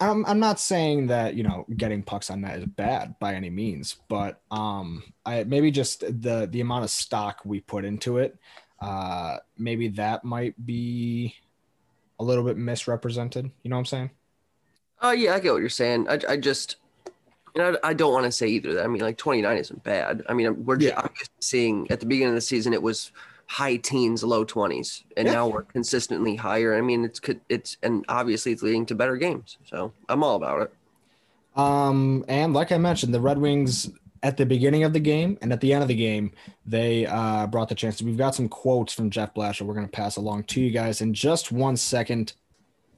I'm, 0.00 0.26
I'm 0.26 0.40
not 0.40 0.58
saying 0.58 1.06
that 1.08 1.34
you 1.34 1.42
know 1.44 1.64
getting 1.76 2.02
pucks 2.02 2.30
on 2.30 2.40
net 2.40 2.58
is 2.58 2.66
bad 2.66 3.18
by 3.20 3.34
any 3.34 3.50
means 3.50 3.96
but 4.08 4.40
um 4.50 5.02
i 5.24 5.44
maybe 5.44 5.70
just 5.70 6.00
the 6.00 6.48
the 6.50 6.60
amount 6.60 6.84
of 6.84 6.90
stock 6.90 7.40
we 7.44 7.60
put 7.60 7.84
into 7.84 8.18
it 8.18 8.36
uh 8.80 9.36
maybe 9.56 9.88
that 9.88 10.24
might 10.24 10.54
be 10.66 11.34
a 12.20 12.24
little 12.24 12.44
bit 12.44 12.56
misrepresented. 12.56 13.50
You 13.62 13.70
know 13.70 13.76
what 13.76 13.80
i'm 13.80 13.86
saying? 13.86 14.10
Oh 15.00 15.08
uh, 15.08 15.12
yeah 15.12 15.34
i 15.34 15.40
get 15.40 15.52
what 15.52 15.60
you're 15.60 15.68
saying. 15.68 16.08
I, 16.08 16.18
I 16.28 16.36
just 16.36 16.76
and 17.54 17.76
I, 17.82 17.90
I 17.90 17.92
don't 17.94 18.12
want 18.12 18.24
to 18.24 18.32
say 18.32 18.48
either 18.48 18.74
that. 18.74 18.84
I 18.84 18.88
mean, 18.88 19.02
like 19.02 19.16
29 19.16 19.56
isn't 19.56 19.84
bad. 19.84 20.22
I 20.28 20.34
mean, 20.34 20.64
we're 20.64 20.78
yeah. 20.80 21.06
just 21.16 21.30
seeing 21.40 21.90
at 21.90 22.00
the 22.00 22.06
beginning 22.06 22.30
of 22.30 22.34
the 22.34 22.40
season, 22.40 22.72
it 22.72 22.82
was 22.82 23.12
high 23.46 23.76
teens, 23.76 24.24
low 24.24 24.44
20s, 24.44 25.04
and 25.16 25.26
yeah. 25.26 25.34
now 25.34 25.48
we're 25.48 25.62
consistently 25.62 26.36
higher. 26.36 26.74
I 26.74 26.80
mean, 26.80 27.04
it's 27.04 27.20
it's 27.48 27.76
and 27.82 28.04
obviously 28.08 28.52
it's 28.52 28.62
leading 28.62 28.86
to 28.86 28.94
better 28.94 29.16
games. 29.16 29.58
So 29.64 29.92
I'm 30.08 30.22
all 30.22 30.36
about 30.36 30.62
it. 30.62 30.74
Um, 31.56 32.24
and 32.28 32.52
like 32.52 32.72
I 32.72 32.78
mentioned, 32.78 33.14
the 33.14 33.20
Red 33.20 33.38
Wings 33.38 33.90
at 34.24 34.36
the 34.38 34.46
beginning 34.46 34.84
of 34.84 34.92
the 34.92 35.00
game 35.00 35.38
and 35.42 35.52
at 35.52 35.60
the 35.60 35.72
end 35.72 35.82
of 35.82 35.88
the 35.88 35.94
game, 35.94 36.32
they 36.66 37.06
uh, 37.06 37.46
brought 37.46 37.68
the 37.68 37.74
chance. 37.74 38.00
We've 38.02 38.16
got 38.16 38.34
some 38.34 38.48
quotes 38.48 38.92
from 38.92 39.10
Jeff 39.10 39.34
Blashill. 39.34 39.66
We're 39.66 39.74
going 39.74 39.86
to 39.86 39.92
pass 39.92 40.16
along 40.16 40.44
to 40.44 40.60
you 40.60 40.70
guys 40.70 41.00
in 41.00 41.14
just 41.14 41.52
one 41.52 41.76
second. 41.76 42.32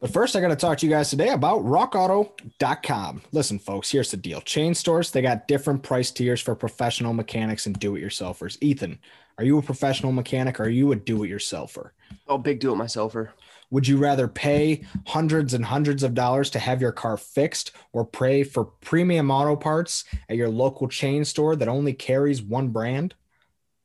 But 0.01 0.13
first, 0.13 0.37
I 0.37 0.41
got 0.41 0.49
to 0.49 0.57
talk 0.57 0.79
to 0.79 0.87
you 0.87 0.93
guys 0.93 1.09
today 1.09 1.31
about 1.31 1.65
rockauto.com. 1.65 3.23
Listen, 3.33 3.59
folks, 3.59 3.91
here's 3.91 4.11
the 4.11 4.17
deal 4.17 4.41
chain 4.43 4.75
stores, 4.75 5.11
they 5.11 5.23
got 5.23 5.49
different 5.49 5.83
price 5.83 6.11
tiers 6.11 6.41
for 6.41 6.55
professional 6.55 7.15
mechanics 7.15 7.67
and 7.67 7.79
do 7.79 7.97
it 7.97 8.03
yourselfers. 8.03 8.59
Ethan, 8.61 8.99
are 9.39 9.45
you 9.45 9.59
a 9.59 9.63
professional 9.63 10.13
mechanic 10.13 10.61
or 10.61 10.65
are 10.65 10.69
you 10.69 10.93
a 10.93 10.97
do 10.97 11.25
it 11.25 11.31
yourselfer? 11.31 11.91
Oh, 12.29 12.39
big 12.39 12.61
do 12.61 12.73
it 12.73 12.77
myselfer. 12.77 13.31
Would 13.71 13.89
you 13.89 13.97
rather 13.97 14.29
pay 14.29 14.85
hundreds 15.07 15.55
and 15.55 15.65
hundreds 15.65 16.03
of 16.03 16.15
dollars 16.15 16.51
to 16.51 16.59
have 16.59 16.81
your 16.81 16.93
car 16.93 17.17
fixed 17.17 17.73
or 17.93 18.05
pay 18.05 18.45
for 18.45 18.65
premium 18.65 19.31
auto 19.31 19.57
parts 19.57 20.05
at 20.29 20.37
your 20.37 20.49
local 20.49 20.89
chain 20.89 21.25
store 21.25 21.57
that 21.57 21.69
only 21.69 21.93
carries 21.93 22.43
one 22.43 22.69
brand? 22.69 23.15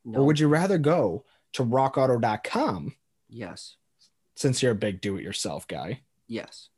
No. 0.04 0.20
Or 0.20 0.26
would 0.26 0.38
you 0.38 0.48
rather 0.48 0.78
go 0.78 1.24
to 1.54 1.64
rockauto.com? 1.64 2.94
Yes 3.28 3.76
since 4.36 4.62
you're 4.62 4.72
a 4.72 4.76
big 4.76 5.00
do 5.00 5.16
it 5.16 5.22
yourself 5.22 5.66
guy. 5.68 6.00
Yes. 6.26 6.68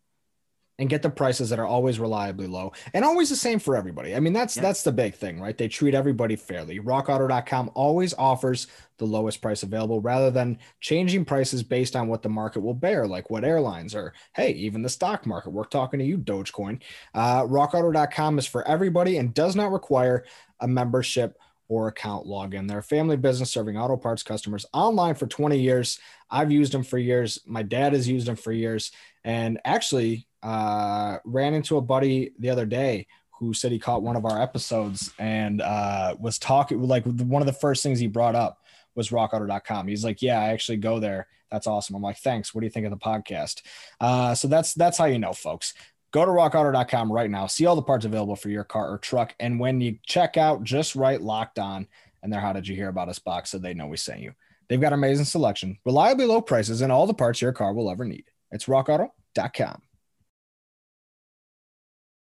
And 0.76 0.90
get 0.90 1.02
the 1.02 1.10
prices 1.10 1.50
that 1.50 1.60
are 1.60 1.66
always 1.66 2.00
reliably 2.00 2.48
low 2.48 2.72
and 2.94 3.04
always 3.04 3.30
the 3.30 3.36
same 3.36 3.60
for 3.60 3.76
everybody. 3.76 4.16
I 4.16 4.18
mean, 4.18 4.32
that's 4.32 4.56
yeah. 4.56 4.62
that's 4.62 4.82
the 4.82 4.90
big 4.90 5.14
thing, 5.14 5.40
right? 5.40 5.56
They 5.56 5.68
treat 5.68 5.94
everybody 5.94 6.34
fairly. 6.34 6.80
Rockauto.com 6.80 7.70
always 7.74 8.12
offers 8.14 8.66
the 8.98 9.04
lowest 9.04 9.40
price 9.40 9.62
available 9.62 10.00
rather 10.00 10.32
than 10.32 10.58
changing 10.80 11.26
prices 11.26 11.62
based 11.62 11.94
on 11.94 12.08
what 12.08 12.22
the 12.22 12.28
market 12.28 12.58
will 12.58 12.74
bear, 12.74 13.06
like 13.06 13.30
what 13.30 13.44
airlines 13.44 13.94
or 13.94 14.14
hey, 14.34 14.50
even 14.50 14.82
the 14.82 14.88
stock 14.88 15.26
market. 15.26 15.50
We're 15.50 15.62
talking 15.62 16.00
to 16.00 16.04
you, 16.04 16.18
Dogecoin. 16.18 16.82
Uh, 17.14 17.42
rockauto.com 17.42 18.40
is 18.40 18.46
for 18.46 18.66
everybody 18.66 19.18
and 19.18 19.32
does 19.32 19.54
not 19.54 19.70
require 19.70 20.24
a 20.58 20.66
membership 20.66 21.38
or 21.68 21.88
account 21.88 22.26
login. 22.26 22.68
They're 22.68 22.78
a 22.78 22.82
family 22.82 23.16
business 23.16 23.50
serving 23.50 23.76
auto 23.76 23.96
parts 23.96 24.22
customers 24.22 24.66
online 24.72 25.14
for 25.14 25.26
20 25.26 25.58
years. 25.58 25.98
I've 26.30 26.52
used 26.52 26.72
them 26.72 26.84
for 26.84 26.98
years. 26.98 27.40
My 27.46 27.62
dad 27.62 27.92
has 27.92 28.08
used 28.08 28.26
them 28.26 28.36
for 28.36 28.52
years. 28.52 28.92
And 29.24 29.58
actually, 29.64 30.26
uh, 30.42 31.18
ran 31.24 31.54
into 31.54 31.78
a 31.78 31.80
buddy 31.80 32.32
the 32.38 32.50
other 32.50 32.66
day 32.66 33.06
who 33.38 33.54
said 33.54 33.72
he 33.72 33.78
caught 33.78 34.02
one 34.02 34.16
of 34.16 34.24
our 34.24 34.40
episodes 34.40 35.12
and 35.18 35.60
uh, 35.60 36.14
was 36.20 36.38
talking 36.38 36.80
like 36.82 37.04
one 37.04 37.42
of 37.42 37.46
the 37.46 37.52
first 37.52 37.82
things 37.82 37.98
he 37.98 38.06
brought 38.06 38.34
up 38.34 38.62
was 38.94 39.08
rockauto.com. 39.08 39.88
He's 39.88 40.04
like, 40.04 40.22
yeah, 40.22 40.38
I 40.40 40.50
actually 40.50 40.76
go 40.76 41.00
there. 41.00 41.26
That's 41.50 41.66
awesome. 41.66 41.96
I'm 41.96 42.02
like, 42.02 42.18
thanks. 42.18 42.54
What 42.54 42.60
do 42.60 42.66
you 42.66 42.70
think 42.70 42.86
of 42.86 42.90
the 42.90 42.98
podcast? 42.98 43.62
Uh, 44.00 44.34
so 44.34 44.48
that's, 44.48 44.74
that's 44.74 44.98
how 44.98 45.06
you 45.06 45.18
know 45.18 45.32
folks. 45.32 45.74
Go 46.14 46.24
to 46.24 46.30
rockauto.com 46.30 47.10
right 47.10 47.28
now. 47.28 47.48
See 47.48 47.66
all 47.66 47.74
the 47.74 47.82
parts 47.82 48.04
available 48.04 48.36
for 48.36 48.48
your 48.48 48.62
car 48.62 48.88
or 48.88 48.98
truck. 48.98 49.34
And 49.40 49.58
when 49.58 49.80
you 49.80 49.98
check 50.06 50.36
out, 50.36 50.62
just 50.62 50.94
write 50.94 51.22
locked 51.22 51.58
on 51.58 51.88
and 52.22 52.32
their 52.32 52.40
How 52.40 52.52
Did 52.52 52.68
You 52.68 52.76
Hear 52.76 52.88
About 52.88 53.08
Us 53.08 53.18
box 53.18 53.50
so 53.50 53.58
they 53.58 53.74
know 53.74 53.88
we 53.88 53.96
sent 53.96 54.20
you. 54.20 54.32
They've 54.68 54.80
got 54.80 54.92
an 54.92 55.00
amazing 55.00 55.24
selection, 55.24 55.76
reliably 55.84 56.26
low 56.26 56.40
prices, 56.40 56.82
and 56.82 56.92
all 56.92 57.08
the 57.08 57.14
parts 57.14 57.42
your 57.42 57.52
car 57.52 57.74
will 57.74 57.90
ever 57.90 58.04
need. 58.04 58.26
It's 58.52 58.66
rockauto.com. 58.66 59.82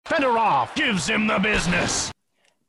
Fedorov 0.05 0.75
gives 0.75 1.07
him 1.07 1.25
the 1.25 1.39
business. 1.39 2.11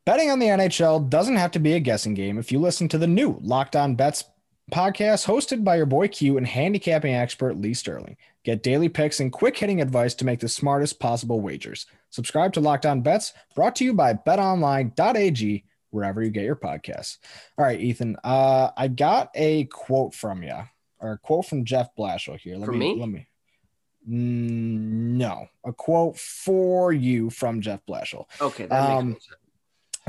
Betting 0.07 0.31
on 0.31 0.39
the 0.39 0.47
NHL 0.47 1.11
doesn't 1.11 1.37
have 1.37 1.51
to 1.51 1.59
be 1.59 1.73
a 1.73 1.81
guessing 1.81 2.15
game 2.15 2.39
if 2.39 2.53
you 2.53 2.61
listen 2.61 2.87
to 2.87 2.99
the 2.99 3.09
new 3.09 3.37
Locked 3.43 3.75
On 3.75 3.97
Bets 3.97 4.27
podcast 4.71 5.27
hosted 5.27 5.65
by 5.65 5.75
your 5.75 5.87
boy 5.87 6.07
Q 6.07 6.37
and 6.37 6.47
handicapping 6.47 7.15
expert 7.15 7.61
Lee 7.61 7.75
Sterling. 7.75 8.17
Get 8.45 8.63
daily 8.63 8.89
picks 8.89 9.21
and 9.21 9.33
quick 9.33 9.57
hitting 9.57 9.81
advice 9.81 10.15
to 10.15 10.25
make 10.25 10.41
the 10.41 10.49
smartest 10.49 10.99
possible 10.99 11.41
wagers. 11.41 11.87
Subscribe 12.09 12.53
to 12.55 12.61
Locked 12.61 12.87
On 12.87 13.03
Bets, 13.03 13.33
brought 13.55 13.77
to 13.77 13.85
you 13.85 13.93
by 13.93 14.15
betonline.ag, 14.15 15.65
wherever 15.91 16.23
you 16.23 16.31
get 16.31 16.45
your 16.45 16.57
podcasts. 16.57 17.19
All 17.59 17.65
right, 17.65 17.81
Ethan, 17.81 18.17
uh, 18.25 18.71
I 18.77 18.89
got 18.89 19.31
a 19.35 19.65
quote 19.65 20.15
from 20.15 20.43
you, 20.43 20.57
or 20.99 21.13
a 21.13 21.19
quote 21.19 21.47
from 21.47 21.65
Jeff 21.65 21.89
Blashill 21.99 22.39
here. 22.39 22.57
Let 22.57 22.71
me, 22.71 22.79
me? 22.79 23.01
let 23.01 23.09
me 23.09 23.27
Mm, 24.09 25.17
no, 25.19 25.47
a 25.65 25.73
quote 25.73 26.19
for 26.19 26.93
you 26.93 27.31
from 27.31 27.61
Jeff 27.61 27.81
Blashill. 27.89 28.25
Okay, 28.41 28.67
that 28.67 28.83
Um. 28.83 29.17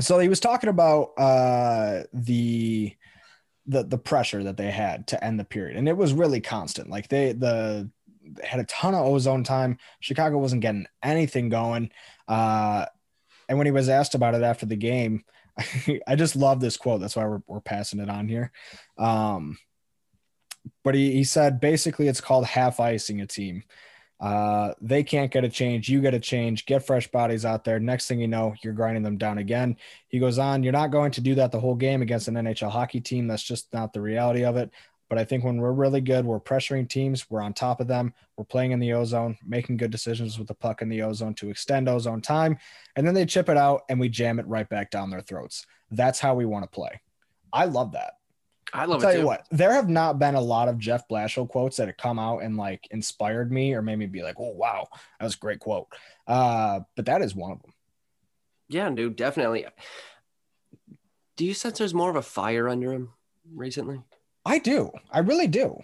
So 0.00 0.18
he 0.18 0.28
was 0.28 0.40
talking 0.40 0.70
about 0.70 1.12
uh, 1.18 2.04
the 2.12 2.96
the 3.66 3.84
the 3.84 3.98
pressure 3.98 4.42
that 4.44 4.56
they 4.56 4.70
had 4.70 5.06
to 5.08 5.22
end 5.22 5.38
the 5.38 5.44
period, 5.44 5.76
and 5.76 5.88
it 5.88 5.96
was 5.96 6.14
really 6.14 6.40
constant. 6.40 6.88
Like 6.88 7.08
they 7.08 7.32
the 7.32 7.90
had 8.42 8.60
a 8.60 8.64
ton 8.64 8.94
of 8.94 9.04
ozone 9.04 9.44
time. 9.44 9.78
Chicago 10.00 10.38
wasn't 10.38 10.62
getting 10.62 10.86
anything 11.02 11.48
going. 11.48 11.90
Uh, 12.28 12.86
and 13.48 13.58
when 13.58 13.66
he 13.66 13.72
was 13.72 13.88
asked 13.88 14.14
about 14.14 14.34
it 14.34 14.42
after 14.42 14.66
the 14.66 14.76
game, 14.76 15.24
I 16.06 16.16
just 16.16 16.36
love 16.36 16.60
this 16.60 16.76
quote. 16.76 17.00
That's 17.00 17.16
why 17.16 17.24
we're, 17.26 17.42
we're 17.46 17.60
passing 17.60 18.00
it 18.00 18.08
on 18.08 18.28
here. 18.28 18.52
Um, 18.98 19.58
but 20.84 20.94
he, 20.94 21.12
he 21.12 21.24
said 21.24 21.60
basically 21.60 22.08
it's 22.08 22.20
called 22.20 22.46
half 22.46 22.80
icing 22.80 23.20
a 23.20 23.26
team. 23.26 23.64
Uh, 24.20 24.72
they 24.80 25.02
can't 25.02 25.32
get 25.32 25.42
a 25.42 25.48
change. 25.48 25.88
You 25.88 26.00
get 26.00 26.14
a 26.14 26.20
change. 26.20 26.64
Get 26.64 26.86
fresh 26.86 27.08
bodies 27.08 27.44
out 27.44 27.64
there. 27.64 27.80
Next 27.80 28.06
thing 28.06 28.20
you 28.20 28.28
know, 28.28 28.54
you're 28.62 28.72
grinding 28.72 29.02
them 29.02 29.18
down 29.18 29.38
again. 29.38 29.76
He 30.06 30.20
goes 30.20 30.38
on, 30.38 30.62
You're 30.62 30.72
not 30.72 30.92
going 30.92 31.10
to 31.12 31.20
do 31.20 31.34
that 31.34 31.50
the 31.50 31.58
whole 31.58 31.74
game 31.74 32.02
against 32.02 32.28
an 32.28 32.34
NHL 32.34 32.70
hockey 32.70 33.00
team. 33.00 33.26
That's 33.26 33.42
just 33.42 33.72
not 33.72 33.92
the 33.92 34.00
reality 34.00 34.44
of 34.44 34.56
it. 34.56 34.70
But 35.12 35.18
I 35.18 35.24
think 35.26 35.44
when 35.44 35.58
we're 35.58 35.72
really 35.72 36.00
good, 36.00 36.24
we're 36.24 36.40
pressuring 36.40 36.88
teams, 36.88 37.28
we're 37.28 37.42
on 37.42 37.52
top 37.52 37.82
of 37.82 37.86
them, 37.86 38.14
we're 38.38 38.46
playing 38.46 38.72
in 38.72 38.80
the 38.80 38.94
ozone, 38.94 39.36
making 39.46 39.76
good 39.76 39.90
decisions 39.90 40.38
with 40.38 40.48
the 40.48 40.54
puck 40.54 40.80
in 40.80 40.88
the 40.88 41.02
ozone 41.02 41.34
to 41.34 41.50
extend 41.50 41.86
ozone 41.86 42.22
time. 42.22 42.56
And 42.96 43.06
then 43.06 43.12
they 43.12 43.26
chip 43.26 43.50
it 43.50 43.58
out 43.58 43.82
and 43.90 44.00
we 44.00 44.08
jam 44.08 44.38
it 44.38 44.46
right 44.46 44.66
back 44.66 44.90
down 44.90 45.10
their 45.10 45.20
throats. 45.20 45.66
That's 45.90 46.18
how 46.18 46.34
we 46.34 46.46
want 46.46 46.64
to 46.64 46.70
play. 46.74 47.02
I 47.52 47.66
love 47.66 47.92
that. 47.92 48.14
I 48.72 48.86
love 48.86 49.04
I'll 49.04 49.10
tell 49.10 49.20
you 49.20 49.26
what, 49.26 49.46
there 49.50 49.74
have 49.74 49.90
not 49.90 50.18
been 50.18 50.34
a 50.34 50.40
lot 50.40 50.68
of 50.68 50.78
Jeff 50.78 51.06
Blashill 51.08 51.46
quotes 51.46 51.76
that 51.76 51.88
have 51.88 51.98
come 51.98 52.18
out 52.18 52.38
and 52.38 52.56
like 52.56 52.88
inspired 52.90 53.52
me 53.52 53.74
or 53.74 53.82
made 53.82 53.98
me 53.98 54.06
be 54.06 54.22
like, 54.22 54.36
oh, 54.38 54.54
wow, 54.54 54.88
that 55.20 55.26
was 55.26 55.34
a 55.34 55.38
great 55.38 55.60
quote. 55.60 55.88
Uh, 56.26 56.80
but 56.96 57.04
that 57.04 57.20
is 57.20 57.34
one 57.34 57.52
of 57.52 57.60
them. 57.60 57.74
Yeah, 58.70 58.88
dude, 58.88 59.16
definitely. 59.16 59.66
Do 61.36 61.44
you 61.44 61.52
sense 61.52 61.76
there's 61.76 61.92
more 61.92 62.08
of 62.08 62.16
a 62.16 62.22
fire 62.22 62.66
under 62.66 62.94
him 62.94 63.10
recently? 63.54 64.00
I 64.44 64.58
do. 64.58 64.90
I 65.10 65.20
really 65.20 65.46
do. 65.46 65.82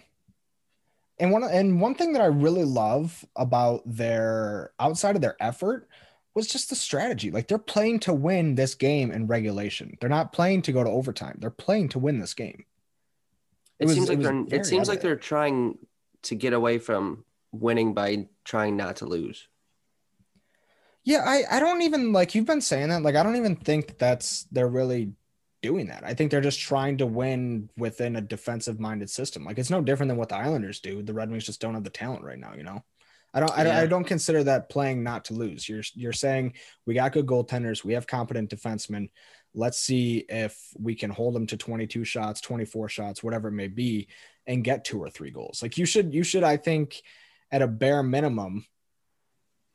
And 1.19 1.31
one 1.31 1.43
and 1.43 1.81
one 1.81 1.95
thing 1.95 2.13
that 2.13 2.21
I 2.21 2.27
really 2.27 2.63
love 2.63 3.25
about 3.35 3.81
their 3.85 4.71
outside 4.79 5.15
of 5.15 5.21
their 5.21 5.35
effort 5.41 5.89
was 6.33 6.47
just 6.47 6.69
the 6.69 6.75
strategy. 6.75 7.31
Like 7.31 7.47
they're 7.47 7.57
playing 7.57 7.99
to 8.01 8.13
win 8.13 8.55
this 8.55 8.75
game 8.75 9.11
in 9.11 9.27
regulation. 9.27 9.97
They're 9.99 10.09
not 10.09 10.31
playing 10.31 10.61
to 10.63 10.71
go 10.71 10.83
to 10.83 10.89
overtime. 10.89 11.37
They're 11.39 11.49
playing 11.49 11.89
to 11.89 11.99
win 11.99 12.19
this 12.19 12.33
game. 12.33 12.65
It, 13.79 13.85
was- 13.85 13.95
seems 13.95 14.09
like 14.09 14.17
was 14.19 14.27
they're. 14.27 14.59
It 14.59 14.65
seems 14.65 14.87
like 14.87 15.01
they're 15.01 15.15
trying 15.15 15.77
to 16.23 16.35
get 16.35 16.53
away 16.53 16.77
from 16.77 17.25
winning 17.51 17.93
by 17.93 18.27
trying 18.43 18.77
not 18.77 18.97
to 18.97 19.05
lose. 19.05 19.47
Yeah, 21.03 21.23
I, 21.25 21.43
I 21.49 21.59
don't 21.59 21.81
even 21.81 22.11
like 22.13 22.35
you've 22.35 22.45
been 22.45 22.61
saying 22.61 22.89
that. 22.89 23.01
Like, 23.03 23.15
I 23.15 23.23
don't 23.23 23.37
even 23.37 23.55
think 23.55 23.97
that's 23.97 24.43
they're 24.51 24.67
really 24.67 25.13
doing 25.61 25.87
that. 25.87 26.03
I 26.03 26.13
think 26.13 26.31
they're 26.31 26.41
just 26.41 26.59
trying 26.59 26.97
to 26.97 27.05
win 27.05 27.69
within 27.77 28.15
a 28.15 28.21
defensive 28.21 28.79
minded 28.79 29.09
system. 29.09 29.43
Like, 29.43 29.57
it's 29.57 29.69
no 29.69 29.81
different 29.81 30.09
than 30.09 30.17
what 30.17 30.29
the 30.29 30.35
Islanders 30.35 30.79
do. 30.79 31.01
The 31.01 31.13
Red 31.13 31.29
Wings 31.29 31.45
just 31.45 31.61
don't 31.61 31.73
have 31.73 31.83
the 31.83 31.89
talent 31.89 32.23
right 32.23 32.39
now, 32.39 32.53
you 32.55 32.63
know? 32.63 32.83
I 33.33 33.39
don't, 33.39 33.51
I 33.51 33.63
don't, 33.63 33.75
Yeah. 33.75 33.81
I 33.81 33.85
don't 33.85 34.05
consider 34.05 34.43
that 34.45 34.69
playing 34.69 35.03
not 35.03 35.25
to 35.25 35.33
lose. 35.33 35.67
You're, 35.69 35.83
you're 35.93 36.13
saying 36.13 36.53
we 36.85 36.95
got 36.95 37.11
good 37.11 37.25
goaltenders, 37.27 37.83
we 37.83 37.93
have 37.93 38.07
competent 38.07 38.49
defensemen. 38.49 39.09
Let's 39.53 39.79
see 39.79 40.25
if 40.29 40.57
we 40.77 40.95
can 40.95 41.09
hold 41.09 41.35
them 41.35 41.47
to 41.47 41.57
22 41.57 42.03
shots, 42.05 42.41
24 42.41 42.89
shots, 42.89 43.23
whatever 43.23 43.49
it 43.49 43.53
may 43.53 43.67
be, 43.67 44.07
and 44.47 44.63
get 44.63 44.85
two 44.85 44.99
or 45.01 45.09
three 45.09 45.31
goals. 45.31 45.61
Like, 45.61 45.77
you 45.77 45.85
should, 45.85 46.13
you 46.13 46.23
should, 46.23 46.43
I 46.43 46.57
think, 46.57 47.01
at 47.51 47.61
a 47.61 47.67
bare 47.67 48.03
minimum, 48.03 48.65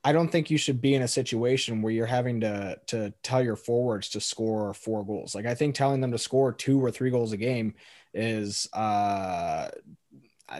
I 0.05 0.13
don't 0.13 0.31
think 0.31 0.51
you 0.51 0.59
should 0.59 0.83
be 0.83 0.95
in 0.95 1.03
a 1.03 1.09
situation 1.09 1.81
where 1.81 1.93
you're 1.93 2.05
having 2.05 2.43
to 2.43 2.79
to 2.89 3.13
tell 3.23 3.43
your 3.43 3.57
forwards 3.57 4.11
to 4.11 4.21
score 4.21 4.75
four 4.75 5.05
goals. 5.05 5.35
Like 5.35 5.47
I 5.47 5.55
think 5.55 5.75
telling 5.75 6.03
them 6.03 6.13
to 6.13 6.19
score 6.19 6.53
two 6.53 6.85
or 6.85 6.91
three 6.91 7.11
goals 7.11 7.33
a 7.33 7.39
game 7.39 7.75
is 8.13 8.69
uh 8.75 9.71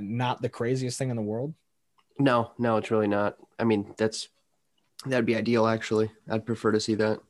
not 0.01 0.41
the 0.41 0.49
craziest 0.49 0.99
thing 0.99 1.11
in 1.11 1.17
the 1.17 1.23
world. 1.23 1.53
No, 2.19 2.53
no, 2.59 2.79
it's 2.79 2.91
really 2.91 3.07
not. 3.07 3.37
I 3.59 3.65
mean, 3.65 3.95
that's 3.99 4.29
that'd 5.05 5.27
be 5.27 5.37
ideal. 5.37 5.67
Actually, 5.67 6.11
I'd 6.31 6.47
prefer 6.47 6.73
to 6.73 6.81
see 6.81 6.95
that. 6.95 7.21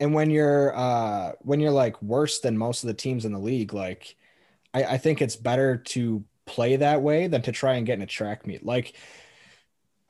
And 0.00 0.12
when 0.12 0.28
you're 0.28 0.76
uh 0.76 1.32
when 1.40 1.60
you're 1.60 1.70
like 1.70 2.00
worse 2.02 2.40
than 2.40 2.58
most 2.58 2.84
of 2.84 2.88
the 2.88 2.94
teams 2.94 3.24
in 3.24 3.32
the 3.32 3.38
league, 3.38 3.72
like 3.72 4.16
I, 4.74 4.84
I 4.84 4.98
think 4.98 5.22
it's 5.22 5.36
better 5.36 5.78
to 5.78 6.24
play 6.44 6.76
that 6.76 7.00
way 7.00 7.26
than 7.26 7.40
to 7.40 7.52
try 7.52 7.74
and 7.74 7.86
get 7.86 7.94
in 7.94 8.02
a 8.02 8.06
track 8.06 8.46
meet. 8.46 8.66
Like 8.66 8.94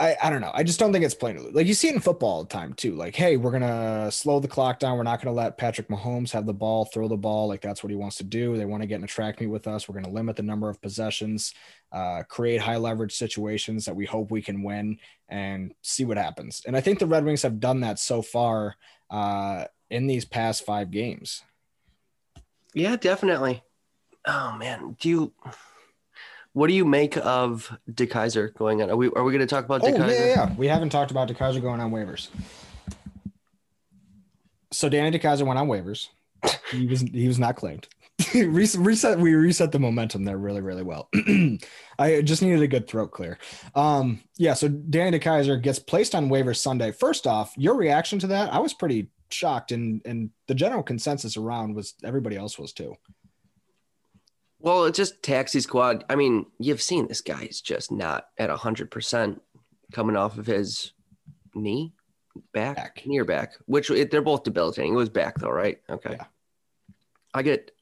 I, 0.00 0.16
I 0.24 0.30
don't 0.30 0.40
know. 0.40 0.50
I 0.52 0.64
just 0.64 0.80
don't 0.80 0.92
think 0.92 1.04
it's 1.04 1.14
playing. 1.14 1.52
Like 1.52 1.68
you 1.68 1.74
see 1.74 1.88
it 1.88 1.94
in 1.94 2.00
football 2.00 2.30
all 2.30 2.42
the 2.42 2.48
time 2.48 2.72
too. 2.72 2.96
Like, 2.96 3.14
hey, 3.14 3.36
we're 3.36 3.52
gonna 3.52 4.10
slow 4.10 4.40
the 4.40 4.48
clock 4.48 4.80
down. 4.80 4.96
We're 4.96 5.04
not 5.04 5.22
gonna 5.22 5.36
let 5.36 5.56
Patrick 5.56 5.86
Mahomes 5.86 6.32
have 6.32 6.46
the 6.46 6.52
ball, 6.52 6.86
throw 6.86 7.06
the 7.06 7.16
ball. 7.16 7.46
Like 7.46 7.60
that's 7.60 7.84
what 7.84 7.90
he 7.90 7.96
wants 7.96 8.16
to 8.16 8.24
do. 8.24 8.56
They 8.56 8.64
want 8.64 8.82
to 8.82 8.88
get 8.88 8.96
in 8.96 9.04
a 9.04 9.08
track 9.08 9.40
meet 9.40 9.46
with 9.46 9.68
us. 9.68 9.88
We're 9.88 9.94
gonna 9.94 10.12
limit 10.12 10.34
the 10.34 10.42
number 10.42 10.68
of 10.68 10.82
possessions, 10.82 11.54
uh, 11.92 12.24
create 12.28 12.60
high 12.60 12.76
leverage 12.76 13.14
situations 13.14 13.84
that 13.84 13.94
we 13.94 14.04
hope 14.04 14.32
we 14.32 14.42
can 14.42 14.64
win, 14.64 14.98
and 15.28 15.72
see 15.82 16.04
what 16.04 16.16
happens. 16.16 16.62
And 16.66 16.76
I 16.76 16.80
think 16.80 16.98
the 16.98 17.06
Red 17.06 17.24
Wings 17.24 17.42
have 17.42 17.60
done 17.60 17.80
that 17.80 18.00
so 18.00 18.20
far 18.20 18.74
uh, 19.10 19.66
in 19.90 20.08
these 20.08 20.24
past 20.24 20.66
five 20.66 20.90
games. 20.90 21.42
Yeah, 22.74 22.96
definitely. 22.96 23.62
Oh 24.26 24.56
man, 24.58 24.96
do 24.98 25.08
you? 25.08 25.32
What 26.54 26.68
do 26.68 26.74
you 26.74 26.84
make 26.84 27.16
of 27.18 27.70
DeKeyser 27.90 28.54
going 28.54 28.80
on? 28.80 28.88
Are 28.88 28.96
we 28.96 29.08
are 29.08 29.24
we 29.24 29.32
going 29.32 29.40
to 29.40 29.46
talk 29.46 29.64
about 29.64 29.82
Oh 29.82 29.86
DeKeyser? 29.86 30.08
yeah, 30.08 30.24
yeah, 30.24 30.26
yeah. 30.26 30.54
We 30.56 30.68
haven't 30.68 30.90
talked 30.90 31.10
about 31.10 31.28
DeKeyser 31.28 31.60
going 31.60 31.80
on 31.80 31.90
waivers. 31.90 32.28
So 34.72 34.88
Danny 34.88 35.16
DeKeyser 35.18 35.44
went 35.46 35.58
on 35.58 35.68
waivers. 35.68 36.08
He 36.70 36.86
was 36.86 37.02
he 37.02 37.26
was 37.26 37.38
not 37.38 37.56
claimed. 37.56 37.88
reset, 38.34 38.80
reset 38.80 39.18
we 39.18 39.34
reset 39.34 39.72
the 39.72 39.80
momentum 39.80 40.24
there 40.24 40.38
really 40.38 40.60
really 40.60 40.84
well. 40.84 41.08
I 41.98 42.22
just 42.22 42.42
needed 42.42 42.62
a 42.62 42.68
good 42.68 42.86
throat 42.86 43.10
clear. 43.10 43.38
Um 43.74 44.20
yeah, 44.36 44.54
so 44.54 44.68
Danny 44.68 45.18
DeKeyser 45.18 45.60
gets 45.60 45.80
placed 45.80 46.14
on 46.14 46.28
waivers 46.28 46.58
Sunday. 46.58 46.92
First 46.92 47.26
off, 47.26 47.52
your 47.56 47.74
reaction 47.74 48.20
to 48.20 48.28
that, 48.28 48.52
I 48.52 48.60
was 48.60 48.74
pretty 48.74 49.08
shocked 49.30 49.72
and 49.72 50.02
and 50.04 50.30
the 50.46 50.54
general 50.54 50.84
consensus 50.84 51.36
around 51.36 51.74
was 51.74 51.94
everybody 52.04 52.36
else 52.36 52.58
was 52.60 52.72
too. 52.72 52.94
Well, 54.64 54.86
it's 54.86 54.96
just 54.96 55.22
taxi 55.22 55.60
squad. 55.60 56.06
I 56.08 56.16
mean, 56.16 56.46
you've 56.58 56.80
seen 56.80 57.06
this 57.06 57.20
guy 57.20 57.42
is 57.42 57.60
just 57.60 57.92
not 57.92 58.28
at 58.38 58.48
hundred 58.48 58.90
percent 58.90 59.42
coming 59.92 60.16
off 60.16 60.38
of 60.38 60.46
his 60.46 60.92
knee, 61.54 61.92
back, 62.54 62.76
Back. 62.76 63.02
knee 63.04 63.18
or 63.18 63.26
back. 63.26 63.52
Which 63.66 63.90
it, 63.90 64.10
they're 64.10 64.22
both 64.22 64.42
debilitating. 64.42 64.94
It 64.94 64.96
was 64.96 65.10
back 65.10 65.38
though, 65.38 65.50
right? 65.50 65.82
Okay. 65.90 66.12
Yeah. 66.12 66.24
I 67.34 67.42
get, 67.42 67.72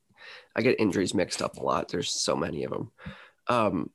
I 0.57 0.63
get 0.63 0.81
injuries 0.81 1.15
mixed 1.15 1.41
up 1.41 1.57
a 1.57 1.63
lot. 1.63 1.89
There's 1.89 2.11
so 2.11 2.35
many 2.35 2.65
of 2.65 2.73
them. 2.73 2.91
Um, 3.47 3.91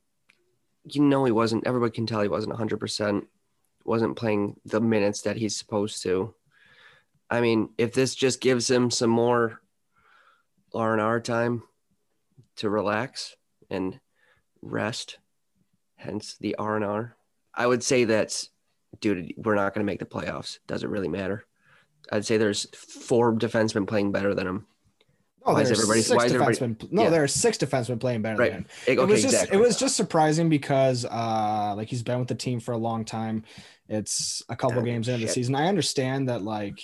you 0.85 1.01
know, 1.01 1.25
he 1.25 1.33
wasn't. 1.33 1.67
Everybody 1.67 1.91
can 1.91 2.05
tell 2.05 2.21
he 2.21 2.29
wasn't 2.29 2.55
hundred 2.55 2.79
percent. 2.79 3.27
Wasn't 3.83 4.15
playing 4.15 4.61
the 4.63 4.79
minutes 4.79 5.23
that 5.23 5.35
he's 5.35 5.57
supposed 5.57 6.03
to. 6.03 6.33
I 7.29 7.41
mean, 7.41 7.67
if 7.77 7.91
this 7.91 8.15
just 8.15 8.39
gives 8.39 8.71
him 8.71 8.91
some 8.91 9.09
more 9.09 9.59
R 10.73 10.93
and 10.93 11.01
R 11.01 11.19
time 11.19 11.63
to 12.57 12.69
relax 12.69 13.35
and 13.69 13.99
rest, 14.61 15.17
hence 15.95 16.35
the 16.39 16.55
R 16.55 16.75
and 16.75 16.85
R. 16.85 17.15
I 17.53 17.65
would 17.67 17.83
say 17.83 18.03
that, 18.05 18.43
dude, 18.99 19.33
we're 19.37 19.55
not 19.55 19.73
going 19.73 19.85
to 19.85 19.89
make 19.89 19.99
the 19.99 20.05
playoffs. 20.05 20.59
Doesn't 20.67 20.89
really 20.89 21.07
matter. 21.07 21.45
I'd 22.11 22.25
say 22.25 22.37
there's 22.37 22.67
four 22.75 23.33
defensemen 23.33 23.87
playing 23.87 24.11
better 24.11 24.33
than 24.33 24.47
him. 24.47 24.67
Oh, 25.45 25.53
Why 25.53 25.63
there's 25.63 25.71
everybody- 25.79 26.01
six 26.01 26.15
why 26.17 26.27
defensemen. 26.29 26.91
No, 26.91 27.03
Yeah. 27.03 27.09
there 27.09 27.23
are 27.23 27.27
six 27.27 27.57
defensemen 27.57 27.99
playing 27.99 28.21
better 28.21 28.37
Right. 28.37 28.51
than 28.51 28.61
him. 28.61 28.67
It, 28.85 28.99
it 28.99 29.07
was 29.07 29.21
just 29.21 29.33
exactly. 29.33 29.57
it 29.57 29.61
was 29.61 29.77
just 29.79 29.95
surprising 29.95 30.49
because 30.49 31.05
uh 31.05 31.73
like 31.77 31.87
he's 31.87 32.03
been 32.03 32.19
with 32.19 32.27
the 32.27 32.35
team 32.35 32.59
for 32.59 32.73
a 32.73 32.77
long 32.77 33.05
time 33.05 33.43
it's 33.87 34.41
a 34.49 34.55
couple 34.57 34.79
Yeah, 34.79 34.91
games 34.93 35.07
into 35.07 35.25
the 35.25 35.31
season 35.31 35.55
i 35.55 35.67
understand 35.67 36.27
that 36.27 36.41
like 36.41 36.81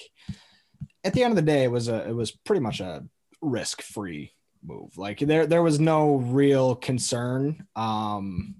at 1.03 1.11
the 1.13 1.23
end 1.23 1.33
of 1.33 1.35
the 1.35 1.41
day 1.41 1.65
it 1.65 1.71
was 1.71 1.89
a 1.89 2.07
it 2.07 2.13
was 2.13 2.31
pretty 2.31 2.61
much 2.61 2.79
a 2.79 3.03
risk 3.41 3.81
free 3.81 4.31
move. 4.65 4.97
Like 4.97 5.19
there 5.19 5.45
there 5.45 5.63
was 5.63 5.79
no 5.79 6.15
real 6.15 6.75
concern 6.75 7.65
um 7.75 8.55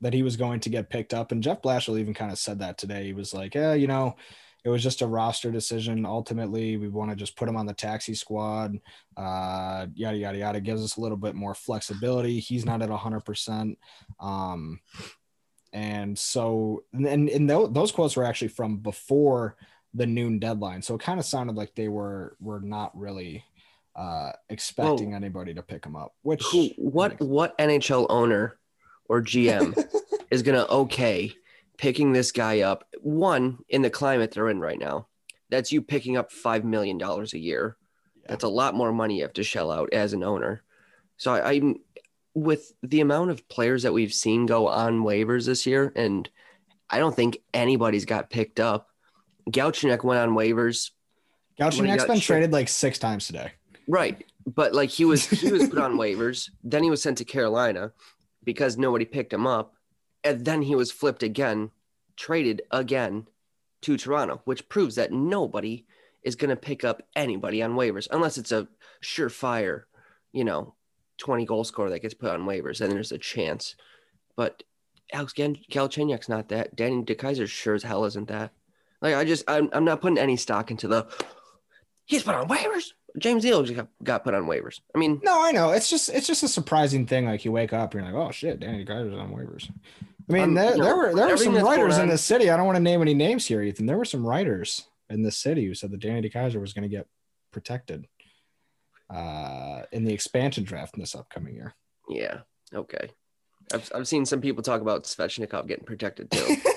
that 0.00 0.12
he 0.12 0.22
was 0.22 0.36
going 0.36 0.60
to 0.60 0.70
get 0.70 0.90
picked 0.90 1.14
up. 1.14 1.32
And 1.32 1.42
jeff 1.42 1.62
blashill 1.62 1.98
even 1.98 2.14
kind 2.14 2.32
of 2.32 2.38
said 2.38 2.58
that 2.60 2.78
today. 2.78 3.04
He 3.04 3.12
was 3.12 3.32
like 3.32 3.54
yeah 3.54 3.74
you 3.74 3.86
know 3.86 4.16
it 4.64 4.68
was 4.68 4.82
just 4.82 5.02
a 5.02 5.06
roster 5.06 5.50
decision. 5.50 6.06
Ultimately 6.06 6.76
we 6.76 6.88
want 6.88 7.10
to 7.10 7.16
just 7.16 7.36
put 7.36 7.48
him 7.48 7.56
on 7.56 7.66
the 7.66 7.74
taxi 7.74 8.14
squad. 8.14 8.78
Uh, 9.16 9.86
yada 9.94 10.16
yada 10.16 10.38
yada. 10.38 10.60
Gives 10.60 10.84
us 10.84 10.96
a 10.96 11.00
little 11.00 11.16
bit 11.16 11.34
more 11.34 11.54
flexibility. 11.54 12.38
He's 12.38 12.64
not 12.64 12.80
at 12.80 12.90
hundred 12.90 13.24
percent, 13.24 13.78
um, 14.20 14.80
and 15.72 16.16
so 16.16 16.84
and 16.92 17.28
and 17.28 17.50
those 17.50 17.90
quotes 17.90 18.16
were 18.16 18.24
actually 18.24 18.48
from 18.48 18.76
before 18.76 19.56
the 19.94 20.06
noon 20.06 20.38
deadline, 20.38 20.80
so 20.80 20.94
it 20.94 21.00
kind 21.00 21.18
of 21.18 21.26
sounded 21.26 21.56
like 21.56 21.74
they 21.74 21.88
were 21.88 22.36
were 22.40 22.60
not 22.60 22.96
really 22.96 23.44
uh, 23.94 24.32
expecting 24.48 25.14
anybody 25.14 25.54
to 25.54 25.62
pick 25.62 25.84
him 25.84 25.96
up. 25.96 26.14
Which 26.22 26.42
Who, 26.44 26.70
what 26.76 27.20
what 27.20 27.56
NHL 27.58 28.06
owner 28.08 28.58
or 29.06 29.22
GM 29.22 29.76
is 30.30 30.42
going 30.42 30.58
to 30.58 30.70
okay 30.70 31.34
picking 31.78 32.12
this 32.12 32.32
guy 32.32 32.60
up. 32.60 32.84
One 33.00 33.58
in 33.68 33.82
the 33.82 33.90
climate 33.90 34.30
they're 34.30 34.48
in 34.48 34.60
right 34.60 34.78
now, 34.78 35.08
that's 35.50 35.72
you 35.72 35.82
picking 35.82 36.16
up 36.16 36.32
five 36.32 36.64
million 36.64 36.98
dollars 36.98 37.34
a 37.34 37.38
year. 37.38 37.76
That's 38.26 38.44
a 38.44 38.48
lot 38.48 38.74
more 38.74 38.92
money 38.92 39.16
you 39.16 39.22
have 39.22 39.32
to 39.34 39.42
shell 39.42 39.70
out 39.70 39.92
as 39.92 40.12
an 40.12 40.22
owner. 40.22 40.62
So 41.16 41.34
I, 41.34 41.52
I'm 41.52 41.80
with 42.34 42.72
the 42.82 43.00
amount 43.00 43.30
of 43.30 43.46
players 43.48 43.82
that 43.82 43.92
we've 43.92 44.14
seen 44.14 44.46
go 44.46 44.68
on 44.68 45.02
waivers 45.02 45.44
this 45.44 45.66
year, 45.66 45.92
and 45.94 46.28
I 46.88 46.98
don't 46.98 47.14
think 47.14 47.38
anybody's 47.52 48.04
got 48.04 48.30
picked 48.30 48.60
up. 48.60 48.88
Galchenyuk 49.50 50.04
went 50.04 50.20
on 50.20 50.36
waivers, 50.36 50.90
Galchenyuk's 51.58 52.04
been 52.04 52.20
traded 52.20 52.52
like 52.52 52.68
six 52.68 52.98
times 52.98 53.26
today. 53.26 53.52
Right? 53.88 54.24
But 54.46 54.74
like 54.74 54.90
he 54.90 55.04
was, 55.04 55.26
he 55.26 55.52
was 55.52 55.68
put 55.68 55.78
on 55.78 55.96
waivers. 55.96 56.50
Then 56.64 56.82
he 56.82 56.90
was 56.90 57.02
sent 57.02 57.18
to 57.18 57.24
Carolina 57.24 57.92
because 58.44 58.76
nobody 58.76 59.04
picked 59.04 59.32
him 59.32 59.46
up, 59.46 59.74
and 60.24 60.44
then 60.44 60.62
he 60.62 60.74
was 60.74 60.90
flipped 60.90 61.22
again, 61.22 61.70
traded 62.16 62.62
again 62.70 63.26
to 63.82 63.96
Toronto, 63.96 64.40
which 64.44 64.68
proves 64.68 64.94
that 64.96 65.12
nobody 65.12 65.86
is 66.22 66.36
going 66.36 66.50
to 66.50 66.56
pick 66.56 66.84
up 66.84 67.02
anybody 67.16 67.62
on 67.62 67.74
waivers 67.74 68.08
unless 68.10 68.38
it's 68.38 68.52
a 68.52 68.68
surefire, 69.02 69.82
you 70.32 70.44
know, 70.44 70.74
20 71.18 71.44
goal 71.44 71.64
scorer 71.64 71.90
that 71.90 72.00
gets 72.00 72.14
put 72.14 72.30
on 72.30 72.42
waivers. 72.42 72.80
and 72.80 72.92
there's 72.92 73.12
a 73.12 73.18
chance. 73.18 73.76
But 74.36 74.62
Alex 75.12 75.34
Galchenyuk's 75.34 76.28
not 76.28 76.48
that. 76.48 76.74
Danny 76.74 77.02
DeKeyser 77.02 77.48
sure 77.48 77.74
as 77.74 77.82
hell 77.82 78.04
isn't 78.04 78.28
that. 78.28 78.52
Like 79.00 79.14
I 79.14 79.24
just, 79.24 79.44
I'm, 79.48 79.68
I'm 79.72 79.84
not 79.84 80.00
putting 80.00 80.18
any 80.18 80.36
stock 80.36 80.70
into 80.70 80.88
the. 80.88 81.06
He's 82.04 82.22
put 82.22 82.34
on 82.34 82.48
waivers. 82.48 82.92
James 83.18 83.44
Neal 83.44 83.62
just 83.62 83.76
got, 83.76 83.88
got 84.02 84.24
put 84.24 84.34
on 84.34 84.44
waivers. 84.44 84.80
I 84.94 84.98
mean, 84.98 85.20
No, 85.22 85.42
I 85.42 85.52
know. 85.52 85.70
It's 85.70 85.90
just 85.90 86.08
it's 86.08 86.26
just 86.26 86.42
a 86.42 86.48
surprising 86.48 87.06
thing. 87.06 87.26
Like 87.26 87.44
you 87.44 87.52
wake 87.52 87.72
up, 87.72 87.94
and 87.94 88.04
you're 88.04 88.12
like, 88.12 88.28
oh 88.28 88.30
shit, 88.32 88.60
Danny 88.60 88.84
Kaiser's 88.84 89.14
on 89.14 89.30
waivers. 89.32 89.70
I 90.28 90.32
mean, 90.32 90.42
Um, 90.44 90.54
there, 90.54 90.76
there 90.76 90.96
were 90.96 91.14
there 91.14 91.28
were 91.28 91.36
some 91.36 91.56
writers 91.56 91.98
in 91.98 92.08
the 92.08 92.18
city. 92.18 92.48
I 92.50 92.56
don't 92.56 92.66
want 92.66 92.76
to 92.76 92.82
name 92.82 93.02
any 93.02 93.14
names 93.14 93.46
here, 93.46 93.62
Ethan. 93.62 93.86
There 93.86 93.98
were 93.98 94.04
some 94.04 94.26
writers 94.26 94.86
in 95.10 95.22
the 95.22 95.30
city 95.32 95.66
who 95.66 95.74
said 95.74 95.90
that 95.90 96.00
Danny 96.00 96.28
DeKeyser 96.28 96.60
was 96.60 96.72
going 96.72 96.88
to 96.88 96.88
get 96.88 97.06
protected 97.50 98.06
uh, 99.10 99.82
in 99.92 100.04
the 100.04 100.12
expansion 100.12 100.64
draft 100.64 100.94
in 100.94 101.00
this 101.00 101.14
upcoming 101.14 101.54
year. 101.54 101.74
yeah, 102.08 102.38
okay. 102.74 103.10
I've, 103.72 103.90
I've 103.94 104.08
seen 104.08 104.24
some 104.26 104.40
people 104.40 104.62
talk 104.62 104.80
about 104.80 105.04
Svechnikov 105.04 105.66
getting 105.66 105.84
protected 105.84 106.30
too. 106.30 106.56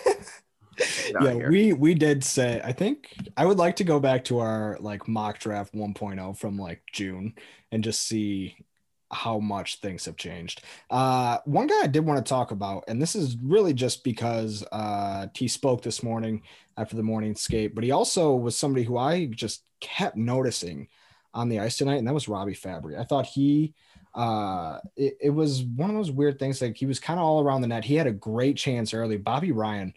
Yeah, 1.21 1.33
here. 1.33 1.49
we 1.49 1.73
we 1.73 1.93
did 1.93 2.23
say. 2.23 2.61
I 2.63 2.71
think 2.71 3.15
I 3.37 3.45
would 3.45 3.57
like 3.57 3.75
to 3.77 3.83
go 3.83 3.99
back 3.99 4.23
to 4.25 4.39
our 4.39 4.77
like 4.79 5.07
mock 5.07 5.39
draft 5.39 5.73
1.0 5.73 6.37
from 6.37 6.57
like 6.57 6.81
June 6.91 7.33
and 7.71 7.83
just 7.83 8.01
see 8.01 8.57
how 9.11 9.39
much 9.39 9.79
things 9.79 10.05
have 10.05 10.17
changed. 10.17 10.63
Uh, 10.89 11.37
one 11.45 11.67
guy 11.67 11.81
I 11.83 11.87
did 11.87 12.05
want 12.05 12.23
to 12.23 12.29
talk 12.29 12.51
about, 12.51 12.83
and 12.87 13.01
this 13.01 13.15
is 13.15 13.37
really 13.41 13.73
just 13.73 14.03
because 14.03 14.63
uh, 14.71 15.27
T 15.33 15.47
spoke 15.47 15.81
this 15.81 16.03
morning 16.03 16.41
after 16.77 16.95
the 16.95 17.03
morning 17.03 17.35
skate, 17.35 17.75
but 17.75 17.83
he 17.83 17.91
also 17.91 18.35
was 18.35 18.57
somebody 18.57 18.83
who 18.83 18.97
I 18.97 19.27
just 19.27 19.63
kept 19.79 20.17
noticing 20.17 20.87
on 21.33 21.49
the 21.49 21.59
ice 21.59 21.77
tonight, 21.77 21.97
and 21.97 22.07
that 22.07 22.13
was 22.13 22.27
Robby 22.27 22.55
Fabbri. 22.55 22.99
I 22.99 23.03
thought 23.03 23.25
he 23.25 23.73
uh 24.15 24.79
it, 24.95 25.17
it 25.19 25.29
was 25.29 25.63
one 25.63 25.89
of 25.89 25.95
those 25.95 26.11
weird 26.11 26.39
things 26.39 26.61
like 26.61 26.77
he 26.77 26.85
was 26.85 26.99
kind 26.99 27.19
of 27.19 27.25
all 27.25 27.43
around 27.43 27.59
the 27.59 27.67
net 27.67 27.83
he 27.83 27.95
had 27.95 28.07
a 28.07 28.11
great 28.13 28.55
chance 28.55 28.93
early 28.93 29.17
bobby 29.17 29.51
ryan 29.51 29.93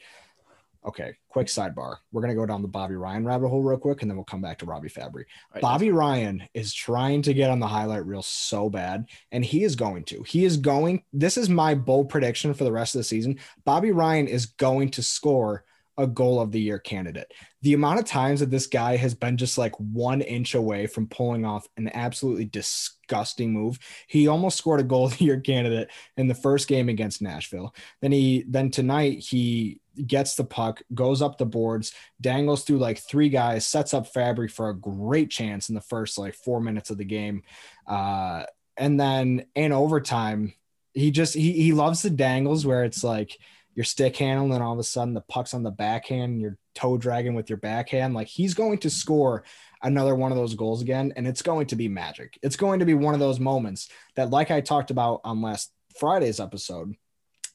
okay 0.87 1.15
quick 1.29 1.49
sidebar 1.49 1.97
we're 2.13 2.23
going 2.23 2.35
to 2.35 2.41
go 2.41 2.47
down 2.47 2.63
the 2.63 2.69
bobby 2.69 2.95
ryan 2.95 3.25
rabbit 3.25 3.49
hole 3.49 3.63
real 3.63 3.79
quick 3.79 4.03
and 4.03 4.11
then 4.11 4.17
we'll 4.17 4.25
come 4.25 4.41
back 4.41 4.59
to 4.59 4.67
robby 4.67 4.89
fabbri 4.89 5.25
Right, 5.55 5.63
Bobby 5.63 5.91
Ryan 5.91 6.43
is 6.55 6.75
trying 6.75 7.23
to 7.23 7.35
get 7.35 7.51
on 7.51 7.61
the 7.61 7.67
highlight 7.67 8.05
reel 8.07 8.23
so 8.23 8.69
bad, 8.69 9.07
and 9.33 9.45
he 9.45 9.65
is 9.65 9.77
going 9.77 10.05
to. 10.05 10.23
He 10.23 10.45
is 10.45 10.57
going. 10.57 11.03
This 11.13 11.37
is 11.37 11.49
my 11.49 11.75
bold 11.75 12.09
prediction 12.09 12.53
for 12.55 12.65
the 12.65 12.73
rest 12.73 12.95
of 12.95 13.01
the 13.01 13.05
season. 13.05 13.39
Bobby 13.65 13.93
Ryan 13.93 14.27
is 14.27 14.47
going 14.47 14.91
to 14.93 15.03
score 15.03 15.65
a 15.97 16.07
goal 16.07 16.41
of 16.41 16.53
the 16.53 16.61
year 16.61 16.79
candidate. 16.79 17.33
The 17.63 17.75
amount 17.75 17.99
of 17.99 18.05
times 18.05 18.39
that 18.39 18.51
this 18.51 18.69
guy 18.69 18.97
has 18.97 19.15
been 19.15 19.37
just 19.37 19.59
like 19.59 19.75
one 19.81 20.21
inch 20.21 20.55
away 20.55 20.87
from 20.87 21.09
pulling 21.09 21.45
off 21.45 21.67
an 21.77 21.91
absolutely 21.93 22.45
disgusting 22.45 23.53
move. 23.53 23.81
He 24.07 24.29
almost 24.29 24.59
scored 24.59 24.79
a 24.79 24.85
goal 24.85 25.07
of 25.07 25.19
the 25.19 25.25
year 25.25 25.41
candidate 25.41 25.91
in 26.17 26.29
the 26.29 26.37
first 26.37 26.69
game 26.69 26.89
against 26.89 27.21
Nashville. 27.21 27.75
Then 28.01 28.13
he 28.13 28.45
then 28.47 28.71
tonight 28.71 29.19
he 29.19 29.81
gets 30.07 30.35
the 30.35 30.45
puck, 30.45 30.83
goes 30.95 31.23
up 31.23 31.39
the 31.39 31.47
boards, 31.47 31.93
dangles 32.21 32.65
through 32.65 32.79
like 32.79 32.99
three 32.99 33.29
guys, 33.29 33.67
sets 33.67 33.95
up 33.95 34.13
Fabbri 34.13 34.51
for 34.51 34.69
a 34.69 34.77
great 34.77 35.31
chance 35.31 35.69
in 35.69 35.75
the 35.75 35.81
first 35.81 36.19
like 36.19 36.35
four 36.35 36.61
minutes 36.61 36.91
of 36.91 36.99
the 36.99 37.05
game. 37.05 37.43
Uh, 37.87 38.45
and 38.77 38.99
then 38.99 39.47
in 39.55 39.73
overtime, 39.73 40.55
he 40.95 41.11
just 41.11 41.35
he 41.35 41.53
he 41.53 41.73
loves 41.73 42.03
the 42.03 42.11
dangles 42.11 42.67
where 42.67 42.85
it's 42.85 43.05
like 43.05 43.37
your 43.75 43.85
stick 43.85 44.17
handle 44.17 44.53
and 44.53 44.63
all 44.63 44.73
of 44.73 44.79
a 44.79 44.85
sudden 44.85 45.15
the 45.15 45.21
puck's 45.21 45.55
on 45.55 45.63
the 45.63 45.71
backhand 45.71 46.33
and 46.33 46.41
you're 46.41 46.59
toe 46.75 46.97
dragging 46.97 47.35
with 47.35 47.49
your 47.49 47.59
backhand. 47.59 48.15
Like 48.15 48.27
he's 48.27 48.55
going 48.55 48.79
to 48.79 48.91
score 48.91 49.45
another 49.83 50.15
one 50.15 50.33
of 50.33 50.39
those 50.39 50.55
goals 50.55 50.83
again, 50.83 51.13
and 51.17 51.27
it's 51.27 51.43
going 51.43 51.67
to 51.69 51.77
be 51.77 51.89
magic. 51.89 52.39
It's 52.43 52.57
going 52.57 52.81
to 52.81 52.87
be 52.87 52.95
one 52.95 53.15
of 53.15 53.21
those 53.21 53.39
moments 53.39 53.89
that, 54.17 54.31
like 54.31 54.51
I 54.51 54.61
talked 54.61 54.91
about 54.91 55.21
on 55.25 55.43
last 55.43 55.73
Friday's 55.99 56.41
episode, 56.41 56.95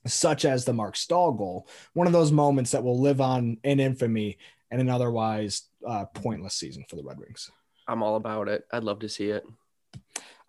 such 0.06 0.46
as 0.46 0.66
the 0.66 0.74
Marc 0.74 0.96
Staal 0.96 1.32
goal, 1.34 1.68
one 1.94 2.08
of 2.08 2.14
those 2.14 2.32
moments 2.32 2.72
that 2.72 2.84
will 2.84 3.00
live 3.00 3.22
on 3.22 3.58
in 3.64 3.80
infamy 3.80 4.38
and 4.72 4.82
an 4.82 4.90
otherwise 4.90 5.64
uh, 5.88 6.06
pointless 6.06 6.56
season 6.56 6.84
for 6.90 6.96
the 6.96 7.04
Red 7.04 7.20
Wings. 7.20 7.52
I'm 7.88 8.02
all 8.02 8.16
about 8.16 8.48
it. 8.48 8.66
I'd 8.72 8.84
love 8.84 9.00
to 9.00 9.10
see 9.10 9.30
it. 9.30 9.46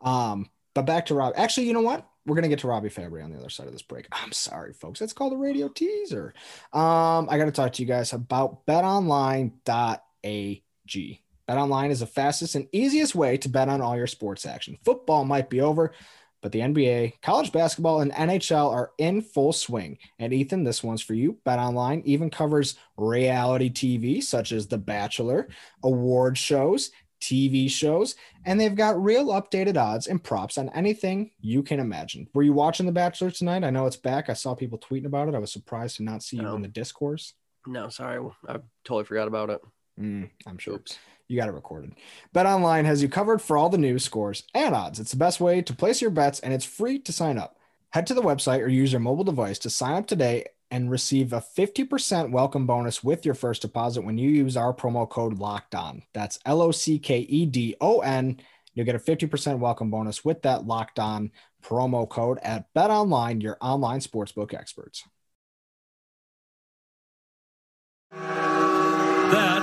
Um, 0.00 0.48
but 0.74 0.86
back 0.86 1.06
to 1.06 1.14
Rob. 1.14 1.34
Actually, 1.36 1.66
you 1.66 1.72
know 1.72 1.82
what? 1.82 2.06
We're 2.26 2.36
gonna 2.36 2.48
get 2.48 2.60
to 2.60 2.68
Robby 2.68 2.88
Fabbri 2.88 3.22
on 3.22 3.30
the 3.30 3.38
other 3.38 3.50
side 3.50 3.66
of 3.66 3.72
this 3.72 3.82
break. 3.82 4.06
I'm 4.10 4.32
sorry, 4.32 4.72
folks. 4.72 4.98
That's 4.98 5.12
called 5.12 5.34
a 5.34 5.36
radio 5.36 5.68
teaser. 5.68 6.32
Um, 6.72 7.28
I 7.30 7.36
got 7.36 7.44
to 7.44 7.52
talk 7.52 7.74
to 7.74 7.82
you 7.82 7.88
guys 7.88 8.12
about 8.12 8.64
betonline.ag. 8.66 9.52
BetOnline 11.48 11.90
is 11.90 12.00
the 12.00 12.06
fastest 12.06 12.54
and 12.54 12.66
easiest 12.72 13.14
way 13.14 13.36
to 13.36 13.48
bet 13.50 13.68
on 13.68 13.82
all 13.82 13.96
your 13.96 14.06
sports 14.06 14.46
action. 14.46 14.78
Football 14.84 15.26
might 15.26 15.50
be 15.50 15.60
over, 15.60 15.92
but 16.44 16.52
the 16.52 16.60
NBA, 16.60 17.22
college 17.22 17.52
basketball, 17.52 18.02
and 18.02 18.12
NHL 18.12 18.70
are 18.70 18.90
in 18.98 19.22
full 19.22 19.50
swing. 19.54 19.96
And 20.18 20.30
Ethan, 20.30 20.62
this 20.62 20.84
one's 20.84 21.00
for 21.00 21.14
you. 21.14 21.38
Bet 21.46 21.58
Online 21.58 22.02
even 22.04 22.28
covers 22.28 22.76
reality 22.98 23.70
TV 23.70 24.22
such 24.22 24.52
as 24.52 24.66
The 24.66 24.76
Bachelor, 24.76 25.48
award 25.82 26.36
shows, 26.36 26.90
TV 27.22 27.70
shows, 27.70 28.14
and 28.44 28.60
they've 28.60 28.74
got 28.74 29.02
real 29.02 29.28
updated 29.28 29.78
odds 29.78 30.06
and 30.06 30.22
props 30.22 30.58
on 30.58 30.68
anything 30.74 31.30
you 31.40 31.62
can 31.62 31.80
imagine. 31.80 32.28
Were 32.34 32.42
you 32.42 32.52
watching 32.52 32.84
The 32.84 32.92
Bachelor 32.92 33.30
tonight? 33.30 33.64
I 33.64 33.70
know 33.70 33.86
it's 33.86 33.96
back. 33.96 34.28
I 34.28 34.34
saw 34.34 34.54
people 34.54 34.78
tweeting 34.78 35.06
about 35.06 35.28
it. 35.28 35.34
I 35.34 35.38
was 35.38 35.50
surprised 35.50 35.96
to 35.96 36.02
not 36.02 36.22
see 36.22 36.36
you 36.36 36.42
No. 36.42 36.56
in 36.56 36.60
the 36.60 36.68
discourse. 36.68 37.32
No, 37.66 37.88
sorry, 37.88 38.22
I 38.46 38.58
totally 38.84 39.04
forgot 39.04 39.28
about 39.28 39.48
it. 39.48 39.62
Mm, 39.98 40.28
I'm 40.46 40.58
sure. 40.58 40.74
Oops. 40.74 40.98
You 41.28 41.38
got 41.38 41.48
it 41.48 41.52
recorded. 41.52 41.94
Bet 42.32 42.46
Online 42.46 42.84
has 42.84 43.02
you 43.02 43.08
covered 43.08 43.40
for 43.40 43.56
all 43.56 43.70
the 43.70 43.78
news, 43.78 44.04
scores, 44.04 44.42
and 44.54 44.74
odds. 44.74 45.00
It's 45.00 45.10
the 45.10 45.16
best 45.16 45.40
way 45.40 45.62
to 45.62 45.74
place 45.74 46.02
your 46.02 46.10
bets, 46.10 46.40
and 46.40 46.52
it's 46.52 46.64
free 46.64 46.98
to 46.98 47.12
sign 47.12 47.38
up. 47.38 47.56
Head 47.90 48.06
to 48.08 48.14
the 48.14 48.22
website 48.22 48.60
or 48.60 48.68
use 48.68 48.92
your 48.92 49.00
mobile 49.00 49.24
device 49.24 49.58
to 49.60 49.70
sign 49.70 49.94
up 49.94 50.06
today 50.06 50.46
and 50.70 50.90
receive 50.90 51.32
a 51.32 51.40
50% 51.40 52.30
welcome 52.30 52.66
bonus 52.66 53.02
with 53.02 53.24
your 53.24 53.34
first 53.34 53.62
deposit 53.62 54.02
when 54.02 54.18
you 54.18 54.28
use 54.28 54.56
our 54.56 54.74
promo 54.74 55.08
code 55.08 55.38
locked 55.38 55.74
on. 55.74 56.02
That's 56.12 56.38
L 56.44 56.60
O 56.60 56.72
C 56.72 56.98
K 56.98 57.20
E 57.20 57.46
D 57.46 57.76
O 57.80 58.00
N. 58.00 58.40
You'll 58.74 58.86
get 58.86 58.96
a 58.96 58.98
50% 58.98 59.60
welcome 59.60 59.90
bonus 59.90 60.24
with 60.24 60.42
that 60.42 60.66
locked 60.66 60.98
on 60.98 61.30
promo 61.62 62.08
code 62.08 62.38
at 62.42 62.66
Bet 62.74 62.90
Online, 62.90 63.40
your 63.40 63.56
online 63.60 64.00
sportsbook 64.00 64.52
experts. 64.52 65.04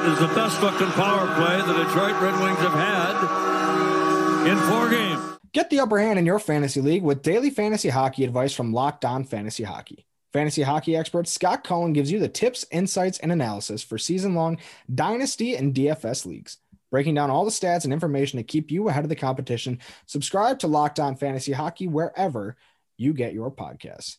Is 0.01 0.17
the 0.17 0.27
best 0.27 0.57
fucking 0.57 0.91
power 0.93 1.27
play 1.35 1.57
the 1.61 1.83
Detroit 1.83 2.19
Red 2.19 2.39
Wings 2.41 2.57
have 2.57 2.73
had 2.73 4.47
in 4.49 4.57
four 4.57 4.89
games. 4.89 5.21
Get 5.53 5.69
the 5.69 5.79
upper 5.79 5.99
hand 5.99 6.17
in 6.17 6.25
your 6.25 6.39
fantasy 6.39 6.81
league 6.81 7.03
with 7.03 7.21
daily 7.21 7.51
fantasy 7.51 7.89
hockey 7.89 8.23
advice 8.23 8.51
from 8.51 8.73
Locked 8.73 9.05
On 9.05 9.23
Fantasy 9.23 9.63
Hockey. 9.63 10.07
Fantasy 10.33 10.63
hockey 10.63 10.95
expert 10.95 11.27
Scott 11.27 11.63
Cohen 11.63 11.93
gives 11.93 12.11
you 12.11 12.17
the 12.17 12.27
tips, 12.27 12.65
insights, 12.71 13.19
and 13.19 13.31
analysis 13.31 13.83
for 13.83 13.99
season 13.99 14.33
long 14.33 14.57
dynasty 14.91 15.55
and 15.55 15.71
DFS 15.75 16.25
leagues. 16.25 16.57
Breaking 16.89 17.13
down 17.13 17.29
all 17.29 17.45
the 17.45 17.51
stats 17.51 17.83
and 17.83 17.93
information 17.93 18.37
to 18.37 18.43
keep 18.43 18.71
you 18.71 18.89
ahead 18.89 19.03
of 19.03 19.09
the 19.09 19.15
competition. 19.15 19.77
Subscribe 20.07 20.57
to 20.59 20.67
Locked 20.67 20.99
On 20.99 21.15
Fantasy 21.15 21.51
Hockey 21.51 21.87
wherever 21.87 22.57
you 22.97 23.13
get 23.13 23.33
your 23.33 23.51
podcasts. 23.51 24.17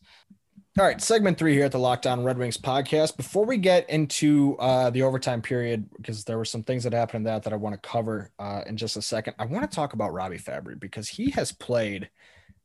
All 0.79 0.83
right, 0.83 0.99
segment 0.99 1.37
three 1.37 1.53
here 1.53 1.65
at 1.65 1.71
the 1.71 1.77
Locked 1.77 2.07
On 2.07 2.23
Red 2.23 2.39
Wings 2.39 2.57
podcast. 2.57 3.15
Before 3.15 3.45
we 3.45 3.57
get 3.57 3.87
into 3.91 4.57
uh, 4.57 4.89
the 4.89 5.03
overtime 5.03 5.39
period, 5.39 5.87
because 5.97 6.23
there 6.23 6.35
were 6.35 6.45
some 6.45 6.63
things 6.63 6.83
that 6.83 6.93
happened 6.93 7.17
in 7.17 7.23
that 7.25 7.43
that 7.43 7.53
I 7.53 7.57
want 7.57 7.79
to 7.79 7.87
cover 7.87 8.31
uh, 8.39 8.63
in 8.65 8.75
just 8.75 8.97
a 8.97 9.01
second, 9.03 9.35
I 9.37 9.45
want 9.45 9.69
to 9.69 9.75
talk 9.75 9.93
about 9.93 10.13
Robby 10.13 10.39
Fabbri 10.39 10.79
because 10.79 11.07
he 11.07 11.29
has 11.29 11.51
played 11.51 12.09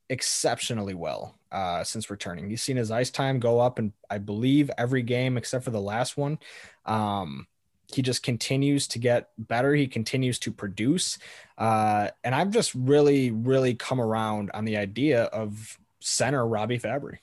exceptionally 0.09 0.94
well 0.94 1.38
uh, 1.53 1.85
since 1.85 2.09
returning. 2.09 2.49
You've 2.49 2.61
seen 2.61 2.79
his 2.79 2.90
ice 2.90 3.11
time 3.11 3.40
go 3.40 3.61
up, 3.61 3.79
and 3.79 3.92
I 4.09 4.16
believe 4.16 4.71
every 4.79 5.03
game 5.03 5.37
except 5.37 5.62
for 5.62 5.71
the 5.71 5.79
last 5.79 6.16
one. 6.16 6.38
Um, 6.87 7.47
he 7.92 8.01
just 8.01 8.23
continues 8.23 8.88
to 8.88 8.99
get 8.99 9.29
better. 9.37 9.75
He 9.75 9.87
continues 9.87 10.38
to 10.38 10.51
produce, 10.51 11.18
uh, 11.59 12.09
and 12.25 12.35
I've 12.35 12.53
just 12.53 12.75
really, 12.75 13.33
really 13.33 13.75
come 13.75 14.01
around 14.01 14.51
on 14.55 14.64
the 14.64 14.79
idea 14.79 15.25
of 15.25 15.79
center 16.01 16.47
Robby 16.47 16.79
Fabbri. 16.79 17.18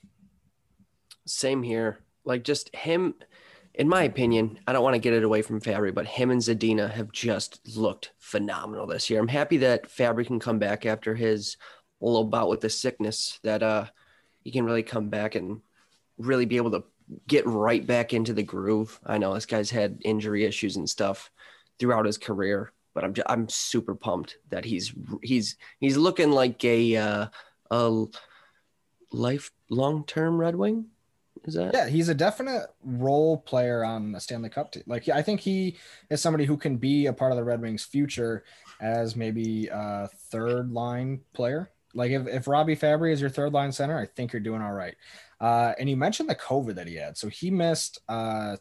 Same 1.25 1.63
here. 1.63 1.99
Like 2.23 2.43
just 2.43 2.75
him, 2.75 3.15
in 3.73 3.89
my 3.89 4.03
opinion, 4.03 4.59
I 4.67 4.73
don't 4.73 4.83
want 4.83 4.95
to 4.95 4.99
get 4.99 5.13
it 5.13 5.23
away 5.23 5.41
from 5.41 5.61
Fabbri, 5.61 5.93
but 5.93 6.05
him 6.05 6.31
and 6.31 6.41
Zadina 6.41 6.89
have 6.91 7.11
just 7.11 7.75
looked 7.75 8.11
phenomenal 8.17 8.87
this 8.87 9.09
year. 9.09 9.19
I'm 9.19 9.27
happy 9.27 9.57
that 9.57 9.89
Fabbri 9.89 10.25
can 10.25 10.39
come 10.39 10.59
back 10.59 10.85
after 10.85 11.15
his 11.15 11.57
little 12.01 12.23
bout 12.23 12.49
with 12.49 12.61
the 12.61 12.69
sickness. 12.69 13.39
That 13.43 13.63
uh, 13.63 13.85
he 14.43 14.51
can 14.51 14.65
really 14.65 14.83
come 14.83 15.09
back 15.09 15.35
and 15.35 15.61
really 16.17 16.45
be 16.45 16.57
able 16.57 16.71
to 16.71 16.83
get 17.27 17.45
right 17.45 17.85
back 17.85 18.13
into 18.13 18.33
the 18.33 18.43
groove. 18.43 18.99
I 19.05 19.17
know 19.17 19.33
this 19.33 19.45
guy's 19.45 19.69
had 19.69 20.01
injury 20.03 20.45
issues 20.45 20.75
and 20.77 20.89
stuff 20.89 21.29
throughout 21.79 22.05
his 22.05 22.17
career, 22.17 22.71
but 22.93 23.03
I'm 23.03 23.13
just, 23.13 23.29
I'm 23.29 23.49
super 23.49 23.95
pumped 23.95 24.37
that 24.49 24.65
he's 24.65 24.93
he's 25.21 25.57
he's 25.79 25.97
looking 25.97 26.31
like 26.31 26.63
a 26.63 26.95
uh, 26.95 27.27
a 27.71 28.05
life 29.11 29.51
long 29.69 30.05
term 30.05 30.37
Red 30.37 30.55
Wing. 30.55 30.87
Is 31.45 31.53
that 31.55 31.73
Yeah, 31.73 31.87
he's 31.87 32.09
a 32.09 32.13
definite 32.13 32.67
role 32.83 33.37
player 33.37 33.83
on 33.83 34.15
a 34.15 34.19
Stanley 34.19 34.49
Cup 34.49 34.71
team. 34.71 34.83
Like, 34.87 35.07
I 35.09 35.21
think 35.21 35.39
he 35.39 35.77
is 36.09 36.21
somebody 36.21 36.45
who 36.45 36.57
can 36.57 36.77
be 36.77 37.05
a 37.05 37.13
part 37.13 37.31
of 37.31 37.37
the 37.37 37.43
Red 37.43 37.61
Wings' 37.61 37.83
future 37.83 38.43
as 38.81 39.15
maybe 39.15 39.67
a 39.71 40.07
third 40.07 40.71
line 40.71 41.21
player. 41.33 41.71
Like, 41.93 42.11
if, 42.11 42.27
if 42.27 42.47
Robby 42.47 42.75
Fabbri 42.75 43.13
is 43.13 43.21
your 43.21 43.29
third 43.29 43.53
line 43.53 43.71
center, 43.71 43.97
I 43.97 44.05
think 44.05 44.33
you're 44.33 44.41
doing 44.41 44.61
all 44.61 44.73
right. 44.73 44.95
Uh, 45.39 45.73
and 45.79 45.89
you 45.89 45.95
mentioned 45.95 46.29
the 46.29 46.35
COVID 46.35 46.75
that 46.75 46.87
he 46.87 46.95
had. 46.95 47.17
So 47.17 47.29
he 47.29 47.51
missed, 47.51 48.01
uh, 48.09 48.57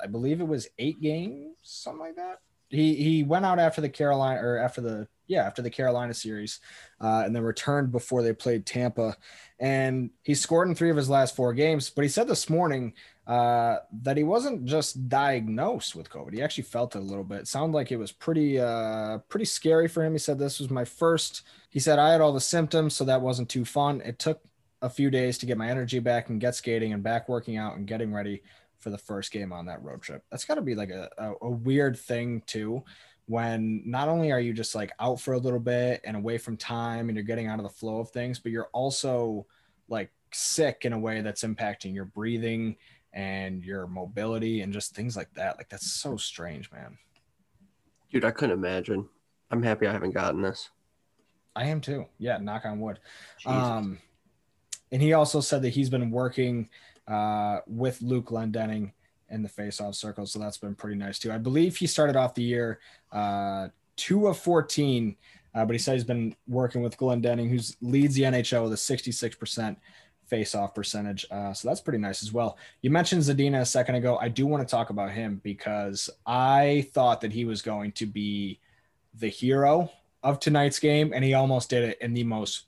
I 0.00 0.06
believe 0.06 0.40
it 0.40 0.48
was 0.48 0.68
eight 0.78 1.00
games, 1.00 1.56
something 1.62 2.00
like 2.00 2.16
that. 2.16 2.40
He 2.72 2.94
he 2.94 3.22
went 3.22 3.44
out 3.44 3.58
after 3.58 3.80
the 3.80 3.88
Carolina 3.88 4.40
or 4.42 4.58
after 4.58 4.80
the 4.80 5.06
yeah 5.26 5.44
after 5.44 5.60
the 5.60 5.70
Carolina 5.70 6.14
series, 6.14 6.58
uh, 7.00 7.22
and 7.24 7.36
then 7.36 7.42
returned 7.42 7.92
before 7.92 8.22
they 8.22 8.32
played 8.32 8.64
Tampa, 8.64 9.14
and 9.60 10.10
he 10.22 10.34
scored 10.34 10.68
in 10.68 10.74
three 10.74 10.90
of 10.90 10.96
his 10.96 11.10
last 11.10 11.36
four 11.36 11.52
games. 11.52 11.90
But 11.90 12.02
he 12.02 12.08
said 12.08 12.28
this 12.28 12.48
morning 12.48 12.94
uh, 13.26 13.76
that 14.02 14.16
he 14.16 14.24
wasn't 14.24 14.64
just 14.64 15.08
diagnosed 15.10 15.94
with 15.94 16.08
COVID; 16.08 16.32
he 16.32 16.42
actually 16.42 16.64
felt 16.64 16.96
it 16.96 17.00
a 17.00 17.02
little 17.02 17.24
bit. 17.24 17.40
It 17.40 17.48
sounded 17.48 17.76
like 17.76 17.92
it 17.92 17.98
was 17.98 18.10
pretty 18.10 18.58
uh, 18.58 19.18
pretty 19.28 19.44
scary 19.44 19.86
for 19.86 20.02
him. 20.02 20.12
He 20.12 20.18
said 20.18 20.38
this 20.38 20.58
was 20.58 20.70
my 20.70 20.86
first. 20.86 21.42
He 21.68 21.78
said 21.78 21.98
I 21.98 22.10
had 22.10 22.22
all 22.22 22.32
the 22.32 22.40
symptoms, 22.40 22.94
so 22.94 23.04
that 23.04 23.20
wasn't 23.20 23.50
too 23.50 23.66
fun. 23.66 24.00
It 24.00 24.18
took 24.18 24.40
a 24.80 24.88
few 24.88 25.10
days 25.10 25.38
to 25.38 25.46
get 25.46 25.58
my 25.58 25.68
energy 25.68 25.98
back 25.98 26.30
and 26.30 26.40
get 26.40 26.54
skating 26.54 26.92
and 26.92 27.02
back 27.02 27.28
working 27.28 27.56
out 27.56 27.76
and 27.76 27.86
getting 27.86 28.12
ready 28.12 28.42
for 28.82 28.90
the 28.90 28.98
first 28.98 29.32
game 29.32 29.52
on 29.52 29.66
that 29.66 29.82
road 29.82 30.02
trip. 30.02 30.24
That's 30.30 30.44
got 30.44 30.56
to 30.56 30.62
be 30.62 30.74
like 30.74 30.90
a, 30.90 31.08
a, 31.16 31.32
a, 31.42 31.50
weird 31.50 31.96
thing 31.96 32.42
too, 32.46 32.84
when 33.26 33.82
not 33.86 34.08
only 34.08 34.32
are 34.32 34.40
you 34.40 34.52
just 34.52 34.74
like 34.74 34.92
out 34.98 35.20
for 35.20 35.34
a 35.34 35.38
little 35.38 35.60
bit 35.60 36.00
and 36.04 36.16
away 36.16 36.38
from 36.38 36.56
time 36.56 37.08
and 37.08 37.16
you're 37.16 37.24
getting 37.24 37.46
out 37.46 37.58
of 37.58 37.62
the 37.62 37.70
flow 37.70 38.00
of 38.00 38.10
things, 38.10 38.38
but 38.38 38.50
you're 38.50 38.70
also 38.72 39.46
like 39.88 40.10
sick 40.32 40.84
in 40.84 40.92
a 40.92 40.98
way 40.98 41.20
that's 41.20 41.44
impacting 41.44 41.94
your 41.94 42.06
breathing 42.06 42.76
and 43.12 43.62
your 43.62 43.86
mobility 43.86 44.62
and 44.62 44.72
just 44.72 44.94
things 44.94 45.16
like 45.16 45.32
that. 45.34 45.56
Like 45.56 45.68
that's 45.68 45.92
so 45.92 46.16
strange, 46.16 46.70
man. 46.72 46.98
Dude, 48.10 48.24
I 48.24 48.30
couldn't 48.30 48.58
imagine. 48.58 49.08
I'm 49.50 49.62
happy 49.62 49.86
I 49.86 49.92
haven't 49.92 50.14
gotten 50.14 50.42
this. 50.42 50.70
I 51.54 51.66
am 51.66 51.80
too. 51.80 52.06
Yeah, 52.18 52.38
knock 52.38 52.64
on 52.64 52.80
wood. 52.80 52.98
Jesus. 53.38 53.52
Um, 53.52 53.98
and 54.90 55.00
he 55.00 55.12
also 55.12 55.40
said 55.40 55.62
that 55.62 55.70
he's 55.70 55.90
been 55.90 56.10
working 56.10 56.68
uh, 57.08 57.60
with 57.66 58.00
Luke 58.02 58.26
Glendening 58.26 58.92
in 59.30 59.42
the 59.42 59.48
faceoff 59.48 59.94
circle. 59.94 60.26
So 60.26 60.38
that's 60.38 60.58
been 60.58 60.74
pretty 60.74 60.96
nice 60.96 61.18
too. 61.18 61.32
I 61.32 61.38
believe 61.38 61.76
he 61.76 61.86
started 61.86 62.16
off 62.16 62.34
the 62.34 62.42
year 62.42 62.80
uh, 63.10 63.68
two 63.96 64.26
of 64.26 64.38
14, 64.38 65.16
uh, 65.54 65.64
but 65.64 65.72
he 65.72 65.78
said 65.78 65.94
he's 65.94 66.04
been 66.04 66.36
working 66.46 66.82
with 66.82 66.96
Glendening, 66.96 67.48
who 67.48 67.58
leads 67.86 68.14
the 68.14 68.22
NHL 68.22 68.64
with 68.64 68.72
a 68.72 68.76
66% 68.76 69.76
face-off 70.26 70.74
percentage. 70.74 71.26
Uh, 71.30 71.52
so 71.52 71.68
that's 71.68 71.80
pretty 71.80 71.98
nice 71.98 72.22
as 72.22 72.32
well. 72.32 72.56
You 72.80 72.90
mentioned 72.90 73.22
Zadina 73.22 73.60
a 73.60 73.66
second 73.66 73.96
ago. 73.96 74.18
I 74.20 74.28
do 74.28 74.46
want 74.46 74.66
to 74.66 74.70
talk 74.70 74.90
about 74.90 75.10
him 75.10 75.40
because 75.42 76.08
I 76.24 76.88
thought 76.92 77.20
that 77.22 77.32
he 77.32 77.44
was 77.44 77.60
going 77.60 77.92
to 77.92 78.06
be 78.06 78.58
the 79.14 79.28
hero 79.28 79.90
of 80.22 80.40
tonight's 80.40 80.78
game, 80.78 81.12
and 81.14 81.24
he 81.24 81.34
almost 81.34 81.68
did 81.68 81.84
it 81.84 81.98
in 82.00 82.14
the 82.14 82.24
most 82.24 82.66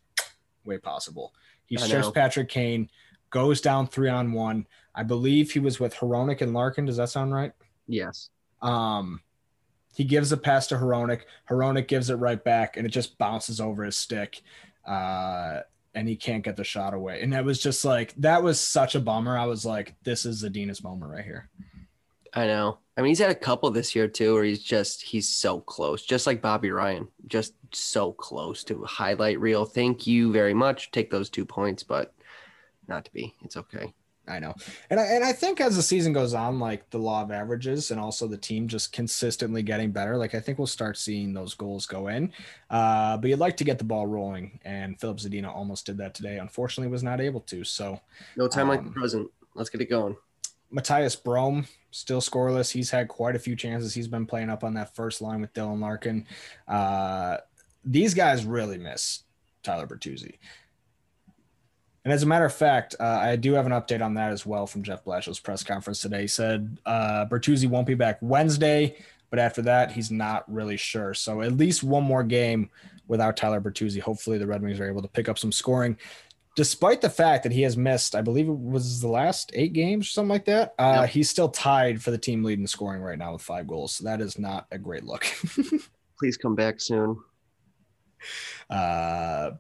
way 0.65 0.79
possible. 0.79 1.33
He 1.67 1.79
strips 1.79 2.11
Patrick 2.11 2.49
Kane, 2.49 2.91
goes 3.35 3.61
down 3.61 3.89
three 3.89 4.09
on 4.09 4.33
one. 4.33 4.65
I 4.95 5.03
believe 5.03 5.51
he 5.51 5.59
was 5.59 5.81
with 5.81 5.93
Hronek 5.97 6.41
and 6.41 6.55
Larkin. 6.55 6.87
Does 6.87 6.99
that 6.99 7.11
sound 7.11 7.35
right? 7.35 7.51
Yes. 7.89 8.31
Um, 8.63 9.21
he 9.93 10.05
gives 10.05 10.31
a 10.31 10.37
pass 10.37 10.69
to 10.69 10.77
Hronek. 10.77 11.23
Hronek 11.51 11.89
gives 11.89 12.11
it 12.11 12.15
right 12.15 12.43
back, 12.43 12.77
and 12.77 12.87
it 12.87 12.91
just 12.91 13.19
bounces 13.19 13.61
over 13.61 13.83
his 13.83 13.97
stick. 13.97 14.41
Uh, 14.87 15.61
and 15.97 16.09
he 16.09 16.15
can't 16.15 16.45
get 16.45 16.57
the 16.57 16.63
shot 16.63 16.95
away. 16.95 17.23
And 17.23 17.33
that 17.33 17.45
was 17.45 17.61
just 17.61 17.85
like 17.85 18.15
that 18.19 18.43
was 18.43 18.61
such 18.61 18.95
a 18.95 19.01
bummer. 19.01 19.37
I 19.37 19.47
was 19.47 19.67
like, 19.67 19.97
this 20.05 20.25
is 20.25 20.41
the 20.41 20.49
Zadina's 20.49 20.85
moment 20.85 21.11
right 21.11 21.25
here. 21.25 21.49
I 22.33 22.47
know. 22.47 22.79
I 22.97 23.01
mean, 23.01 23.09
he's 23.09 23.19
had 23.19 23.31
a 23.31 23.35
couple 23.35 23.71
this 23.71 23.97
year 23.97 24.07
too, 24.07 24.35
where 24.35 24.45
he's 24.45 24.63
just 24.63 25.03
he's 25.03 25.29
so 25.29 25.61
close, 25.61 26.05
just 26.05 26.27
like 26.27 26.41
Bobby 26.41 26.71
Ryan, 26.71 27.09
just 27.27 27.55
so 27.73 28.13
close 28.13 28.63
to 28.65 28.85
highlight 28.85 29.41
reel. 29.41 29.65
Thank 29.65 30.07
you 30.07 30.33
very 30.33 30.55
much. 30.55 30.93
Take 30.93 31.11
those 31.11 31.31
two 31.31 31.45
points, 31.45 31.83
but 31.83 32.14
not 32.89 33.05
to 33.05 33.13
be. 33.13 33.35
It's 33.43 33.57
okay. 33.57 33.93
I 34.27 34.39
know. 34.39 34.55
And 34.89 34.99
I, 34.99 35.05
and 35.05 35.23
I 35.23 35.33
think 35.33 35.61
as 35.61 35.77
the 35.77 35.83
season 35.83 36.13
goes 36.13 36.33
on, 36.33 36.59
like 36.59 36.89
the 36.91 36.99
law 36.99 37.23
of 37.23 37.31
averages 37.31 37.91
and 37.91 38.01
also 38.01 38.27
the 38.27 38.39
team 38.39 38.69
just 38.69 38.93
consistently 38.93 39.63
getting 39.63 39.91
better, 39.91 40.17
like 40.17 40.35
I 40.35 40.41
think 40.41 40.59
we'll 40.59 40.67
start 40.67 40.97
seeing 40.97 41.35
those 41.35 41.55
goals 41.55 41.85
go 41.85 42.09
in. 42.09 42.33
Uh, 42.71 43.19
but 43.19 43.29
you'd 43.29 43.39
like 43.39 43.57
to 43.59 43.65
get 43.65 43.79
the 43.79 43.85
ball 43.85 44.07
rolling. 44.07 44.59
And 44.65 44.99
Filip 44.99 45.19
Zadina 45.19 45.55
almost 45.55 45.85
did 45.85 45.99
that 45.99 46.15
today. 46.15 46.39
Unfortunately, 46.39 46.91
was 46.91 47.03
not 47.03 47.21
able 47.21 47.41
to. 47.41 47.65
So 47.65 48.01
no 48.37 48.49
time 48.49 48.63
um, 48.63 48.69
like 48.69 48.85
the 48.85 48.91
present. 48.91 49.31
Let's 49.55 49.69
get 49.69 49.83
it 49.83 49.91
going. 49.91 50.17
Mathias 50.71 51.17
Brome 51.17 51.67
still 51.91 52.21
scoreless. 52.21 52.73
He's 52.73 52.91
had 52.91 53.09
quite 53.09 53.37
a 53.37 53.39
few 53.39 53.55
chances. 53.55 53.95
He's 53.95 54.09
been 54.09 54.27
playing 54.27 54.51
up 54.51 54.65
on 54.65 54.75
that 54.75 54.97
first 54.97 55.21
line 55.21 55.41
with 55.41 55.53
Dylan 55.53 55.81
Larkin. 55.81 56.27
Uh, 56.67 57.37
these 57.85 58.15
guys 58.15 58.45
really 58.45 58.79
miss 58.79 59.23
Tyler 59.63 59.87
Bertuzzi. 59.87 60.39
And 62.05 62.13
as 62.13 62.23
a 62.23 62.27
matter 62.27 62.45
of 62.45 62.53
fact, 62.53 62.95
uh, 63.01 63.05
I 63.05 63.37
do 63.37 63.55
have 63.55 63.65
an 63.65 63.73
update 63.73 64.05
on 64.05 64.15
that 64.15 64.31
as 64.31 64.45
well 64.45 64.67
from 64.67 64.83
Jeff 64.83 65.05
Blashill's 65.05 65.41
press 65.41 65.63
conference 65.63 66.01
today. 66.01 66.23
He 66.23 66.27
said 66.27 66.79
uh, 66.85 67.27
Bertuzzi 67.31 67.67
won't 67.67 67.87
be 67.87 67.95
back 67.95 68.19
Wednesday, 68.21 68.97
but 69.31 69.39
after 69.39 69.63
that, 69.63 69.91
he's 69.91 70.11
not 70.11 70.45
really 70.53 70.77
sure. 70.77 71.15
So 71.15 71.41
at 71.41 71.57
least 71.57 71.83
one 71.83 72.05
more 72.05 72.23
game 72.23 72.69
without 73.09 73.37
Tyler 73.37 73.61
Bertuzzi. 73.61 74.01
Hopefully, 74.01 74.37
the 74.37 74.47
Red 74.47 74.63
Wings 74.63 74.79
are 74.81 74.89
able 74.89 75.03
to 75.03 75.09
pick 75.09 75.29
up 75.31 75.39
some 75.39 75.51
scoring. 75.51 75.97
Despite 76.57 77.01
the 77.01 77.11
fact 77.11 77.43
that 77.43 77.53
he 77.53 77.63
has 77.63 77.77
missed, 77.77 78.15
I 78.15 78.21
believe 78.21 78.49
it 78.49 78.57
was 78.57 79.01
the 79.01 79.09
last 79.09 79.51
eight 79.55 79.73
games 79.73 80.07
or 80.07 80.11
something 80.11 80.29
like 80.29 80.45
that, 80.45 80.75
uh, 80.79 80.99
yep. 81.01 81.11
he's 81.11 81.29
still 81.29 81.49
tied 81.49 82.01
for 82.01 82.13
the 82.13 82.19
team 82.19 82.45
lead 82.45 82.61
in 82.61 82.67
scoring 82.67 83.03
right 83.03 83.19
now 83.19 83.33
with 83.33 83.43
five 83.43 83.67
goals. 83.67 83.93
So 83.93 84.05
that 84.05 84.21
is 84.21 84.39
not 84.39 84.67
a 84.71 84.79
great 84.79 85.03
look. 85.05 85.27
Please 86.19 86.37
come 86.37 86.55
back 86.55 86.81
soon. 86.81 87.17
Uh, 88.71 89.53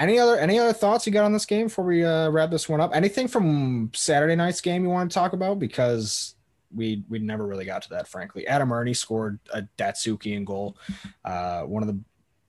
any 0.00 0.18
other 0.18 0.38
any 0.38 0.58
other 0.58 0.72
thoughts 0.72 1.06
you 1.06 1.12
got 1.12 1.24
on 1.24 1.32
this 1.32 1.46
game 1.46 1.66
before 1.66 1.84
we 1.84 2.04
uh, 2.04 2.30
wrap 2.30 2.50
this 2.50 2.68
one 2.68 2.80
up? 2.80 2.94
Anything 2.94 3.28
from 3.28 3.90
Saturday 3.94 4.34
night's 4.34 4.60
game 4.60 4.82
you 4.82 4.90
want 4.90 5.10
to 5.10 5.14
talk 5.14 5.34
about? 5.34 5.58
Because 5.58 6.34
we 6.74 7.04
we 7.08 7.18
never 7.18 7.46
really 7.46 7.64
got 7.64 7.82
to 7.82 7.90
that, 7.90 8.08
frankly. 8.08 8.46
Adam 8.46 8.72
Erne 8.72 8.94
scored 8.94 9.38
a 9.52 9.62
Datsyukian 9.76 10.44
goal, 10.44 10.76
uh, 11.24 11.62
one 11.62 11.82
of 11.82 11.88
the 11.88 12.00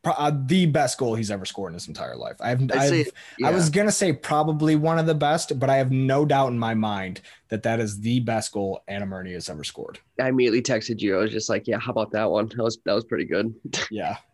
uh, 0.04 0.32
the 0.46 0.66
best 0.66 0.98
goal 0.98 1.14
he's 1.14 1.30
ever 1.30 1.46
scored 1.46 1.72
in 1.72 1.74
his 1.76 1.88
entire 1.88 2.16
life. 2.16 2.36
I've, 2.40 2.62
I've 2.72 2.90
say, 2.90 3.06
yeah. 3.38 3.50
I 3.50 3.52
was 3.52 3.70
gonna 3.70 3.92
say 3.92 4.14
probably 4.14 4.76
one 4.76 4.98
of 4.98 5.06
the 5.06 5.14
best, 5.14 5.60
but 5.60 5.70
I 5.70 5.76
have 5.76 5.92
no 5.92 6.26
doubt 6.26 6.48
in 6.48 6.58
my 6.58 6.74
mind 6.74 7.22
that 7.50 7.64
that 7.64 7.80
is 7.80 8.00
the 8.00 8.20
best 8.22 8.52
goal 8.52 8.82
Adam 8.88 9.14
Erne 9.14 9.34
has 9.34 9.50
ever 9.50 9.64
scored. 9.64 10.00
I 10.20 10.30
immediately 10.30 10.62
texted 10.62 11.02
you. 11.02 11.18
I 11.18 11.20
was 11.20 11.32
just 11.32 11.50
like, 11.50 11.68
"Yeah, 11.68 11.80
how 11.80 11.92
about 11.92 12.12
that 12.12 12.32
one? 12.32 12.48
That 12.48 12.64
was 12.64 12.80
that 12.86 12.94
was 12.94 13.06
pretty 13.06 13.26
good." 13.26 13.54
yeah, 13.92 14.18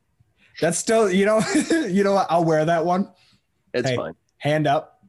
that's 0.59 0.77
still, 0.77 1.11
you 1.11 1.25
know, 1.25 1.41
you 1.71 2.03
know 2.03 2.13
what? 2.13 2.27
I'll 2.29 2.45
wear 2.45 2.65
that 2.65 2.85
one. 2.85 3.11
It's 3.73 3.89
hey, 3.89 3.95
fine. 3.95 4.13
Hand 4.37 4.67
up. 4.67 5.03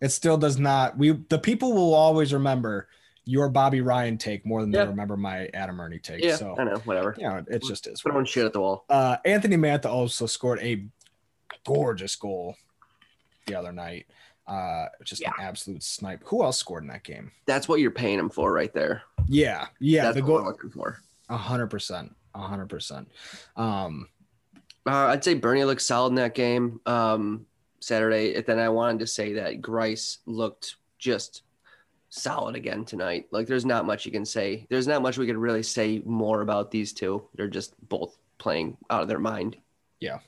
It 0.00 0.10
still 0.10 0.36
does 0.36 0.58
not. 0.58 0.96
We 0.98 1.12
the 1.12 1.38
people 1.38 1.72
will 1.72 1.94
always 1.94 2.32
remember 2.32 2.88
your 3.24 3.48
Bobby 3.48 3.80
Ryan 3.80 4.18
take 4.18 4.46
more 4.46 4.60
than 4.60 4.72
yeah. 4.72 4.84
they 4.84 4.90
remember 4.90 5.16
my 5.16 5.48
Adam 5.52 5.80
Erne 5.80 6.00
take. 6.02 6.22
Yeah, 6.22 6.36
so 6.36 6.54
I 6.58 6.64
know, 6.64 6.76
whatever. 6.84 7.14
Yeah, 7.18 7.30
you 7.30 7.36
know, 7.36 7.44
it 7.48 7.62
just 7.62 7.86
is. 7.86 8.00
Put 8.00 8.14
on 8.14 8.24
shit 8.24 8.44
at 8.44 8.52
the 8.52 8.60
wall. 8.60 8.84
Uh, 8.88 9.16
Anthony 9.24 9.56
Mantha 9.56 9.86
also 9.86 10.26
scored 10.26 10.60
a 10.60 10.86
gorgeous 11.66 12.14
goal 12.14 12.56
the 13.46 13.54
other 13.54 13.72
night. 13.72 14.06
Uh, 14.46 14.86
just 15.02 15.20
yeah. 15.22 15.30
an 15.38 15.44
absolute 15.44 15.82
snipe. 15.82 16.22
Who 16.26 16.44
else 16.44 16.56
scored 16.56 16.84
in 16.84 16.88
that 16.88 17.02
game? 17.02 17.32
That's 17.46 17.68
what 17.68 17.80
you're 17.80 17.90
paying 17.90 18.18
him 18.18 18.30
for, 18.30 18.52
right 18.52 18.72
there. 18.72 19.02
Yeah, 19.26 19.66
yeah. 19.80 20.04
That's 20.04 20.16
the 20.16 20.22
goal. 20.22 20.54
A 21.28 21.36
hundred 21.36 21.66
percent. 21.66 22.14
A 22.34 22.40
hundred 22.40 22.68
percent. 22.68 23.08
Um, 23.56 24.08
uh, 24.86 25.08
I'd 25.08 25.24
say 25.24 25.34
Bernie 25.34 25.64
looked 25.64 25.82
solid 25.82 26.10
in 26.10 26.14
that 26.16 26.34
game 26.34 26.80
um, 26.86 27.46
Saturday. 27.80 28.34
And 28.34 28.46
then 28.46 28.58
I 28.58 28.68
wanted 28.68 29.00
to 29.00 29.06
say 29.06 29.34
that 29.34 29.60
Greiss 29.60 30.18
looked 30.26 30.76
just 30.98 31.42
solid 32.08 32.56
again 32.56 32.84
tonight. 32.84 33.26
Like 33.30 33.46
there's 33.46 33.64
not 33.64 33.86
much 33.86 34.06
you 34.06 34.12
can 34.12 34.24
say. 34.24 34.66
There's 34.70 34.86
not 34.86 35.02
much 35.02 35.18
we 35.18 35.26
could 35.26 35.36
really 35.36 35.62
say 35.62 36.02
more 36.04 36.40
about 36.40 36.70
these 36.70 36.92
two. 36.92 37.28
They're 37.34 37.48
just 37.48 37.74
both 37.88 38.16
playing 38.38 38.76
out 38.90 39.02
of 39.02 39.08
their 39.08 39.18
mind. 39.18 39.56
Yeah. 40.00 40.18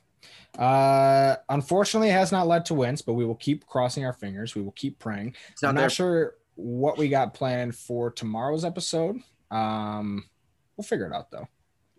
Uh, 0.59 1.37
unfortunately, 1.49 2.09
has 2.09 2.33
not 2.33 2.49
led 2.49 2.65
to 2.67 2.75
wins, 2.75 3.03
but 3.03 3.13
we 3.15 3.25
will 3.25 3.37
keep 3.37 3.67
crossing 3.67 4.05
our 4.05 4.13
fingers. 4.13 4.55
We 4.55 4.63
will 4.63 4.73
keep 4.73 4.99
praying. 4.99 5.37
I'm 5.63 5.75
not 5.75 5.93
sure. 5.93 6.35
what 6.57 6.99
we 6.99 7.09
got 7.09 7.35
planned 7.35 7.77
for 7.77 8.11
tomorrow's 8.11 8.65
episode. 8.65 9.21
Um, 9.51 10.25
we'll 10.77 10.85
figure 10.85 11.07
it 11.07 11.15
out 11.15 11.31
though. 11.31 11.49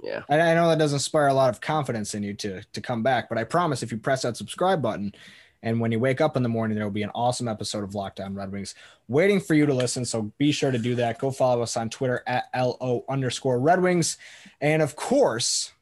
Yeah. 0.01 0.23
I, 0.29 0.39
I 0.39 0.53
know 0.53 0.69
that 0.69 0.79
doesn't 0.79 0.97
inspire 0.97 1.27
a 1.27 1.33
lot 1.33 1.49
of 1.49 1.61
confidence 1.61 2.13
in 2.13 2.23
you 2.23 2.33
to 2.35 2.63
to 2.63 2.81
come 2.81 3.03
back, 3.03 3.29
but 3.29 3.37
I 3.37 3.43
promise 3.43 3.83
if 3.83 3.91
you 3.91 3.97
press 3.97 4.21
that 4.21 4.37
subscribe 4.37 4.81
button, 4.81 5.13
and 5.61 5.79
when 5.79 5.91
you 5.91 5.99
wake 5.99 6.21
up 6.21 6.37
in 6.37 6.43
the 6.43 6.49
morning, 6.49 6.75
there 6.75 6.85
will 6.85 6.91
be 6.91 7.03
an 7.03 7.11
awesome 7.13 7.47
episode 7.47 7.83
of 7.83 7.95
Locked 7.95 8.19
On 8.19 8.33
Red 8.33 8.51
Wings 8.51 8.75
waiting 9.07 9.39
for 9.39 9.55
you 9.55 9.65
to 9.65 9.73
listen. 9.73 10.05
So 10.05 10.31
be 10.37 10.51
sure 10.51 10.71
to 10.71 10.77
do 10.77 10.95
that. 10.95 11.19
Go 11.19 11.31
follow 11.31 11.61
us 11.61 11.75
on 11.75 11.89
Twitter 11.89 12.23
at 12.27 12.45
LO 12.55 13.03
underscore 13.09 13.59
Red 13.59 13.81
Wings. 13.81 14.17
And 14.61 14.81
of 14.81 14.95
course, 14.95 15.73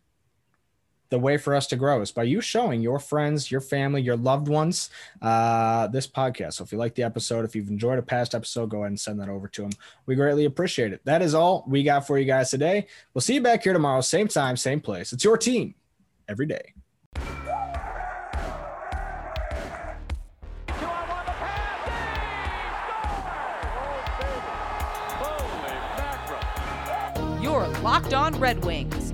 the 1.10 1.20
way 1.20 1.38
for 1.38 1.56
us 1.56 1.68
to 1.68 1.76
grow 1.76 2.02
is 2.02 2.12
by 2.12 2.24
you 2.24 2.42
showing 2.42 2.82
your 2.82 3.00
friends, 3.00 3.50
your 3.50 3.62
family, 3.62 4.02
your 4.02 4.18
loved 4.18 4.48
ones 4.48 4.90
uh, 5.22 5.88
this 5.88 6.08
podcast. 6.08 6.54
So 6.54 6.64
if 6.64 6.72
you 6.72 6.78
like 6.78 6.96
the 6.96 7.04
episode, 7.04 7.46
if 7.46 7.56
you've 7.56 7.70
enjoyed 7.70 8.00
a 8.00 8.02
past 8.02 8.36
episode, 8.36 8.70
go 8.70 8.80
ahead 8.80 8.90
and 8.90 9.00
send 9.00 9.20
that 9.20 9.30
over 9.30 9.48
to 9.48 9.62
them. 9.64 9.72
We 10.06 10.16
greatly 10.16 10.46
appreciate 10.46 10.94
it. 10.94 11.02
That 11.06 11.22
is 11.22 11.34
all 11.34 11.64
we 11.68 11.84
got 11.84 12.06
for 12.06 12.18
you 12.18 12.26
guys 12.26 12.50
today. 12.52 12.88
We'll 13.14 13.22
see 13.22 13.36
you 13.36 13.42
back 13.42 13.64
here 13.64 13.74
tomorrow, 13.74 14.02
same 14.02 14.28
time, 14.28 14.58
same 14.58 14.82
place. 14.82 15.14
It's 15.14 15.24
your 15.24 15.38
team 15.38 15.76
every 16.28 16.46
day. 16.46 16.74
Your 27.42 27.68
Locked 27.82 28.14
On 28.14 28.38
Red 28.40 28.66
Wings, 28.66 29.14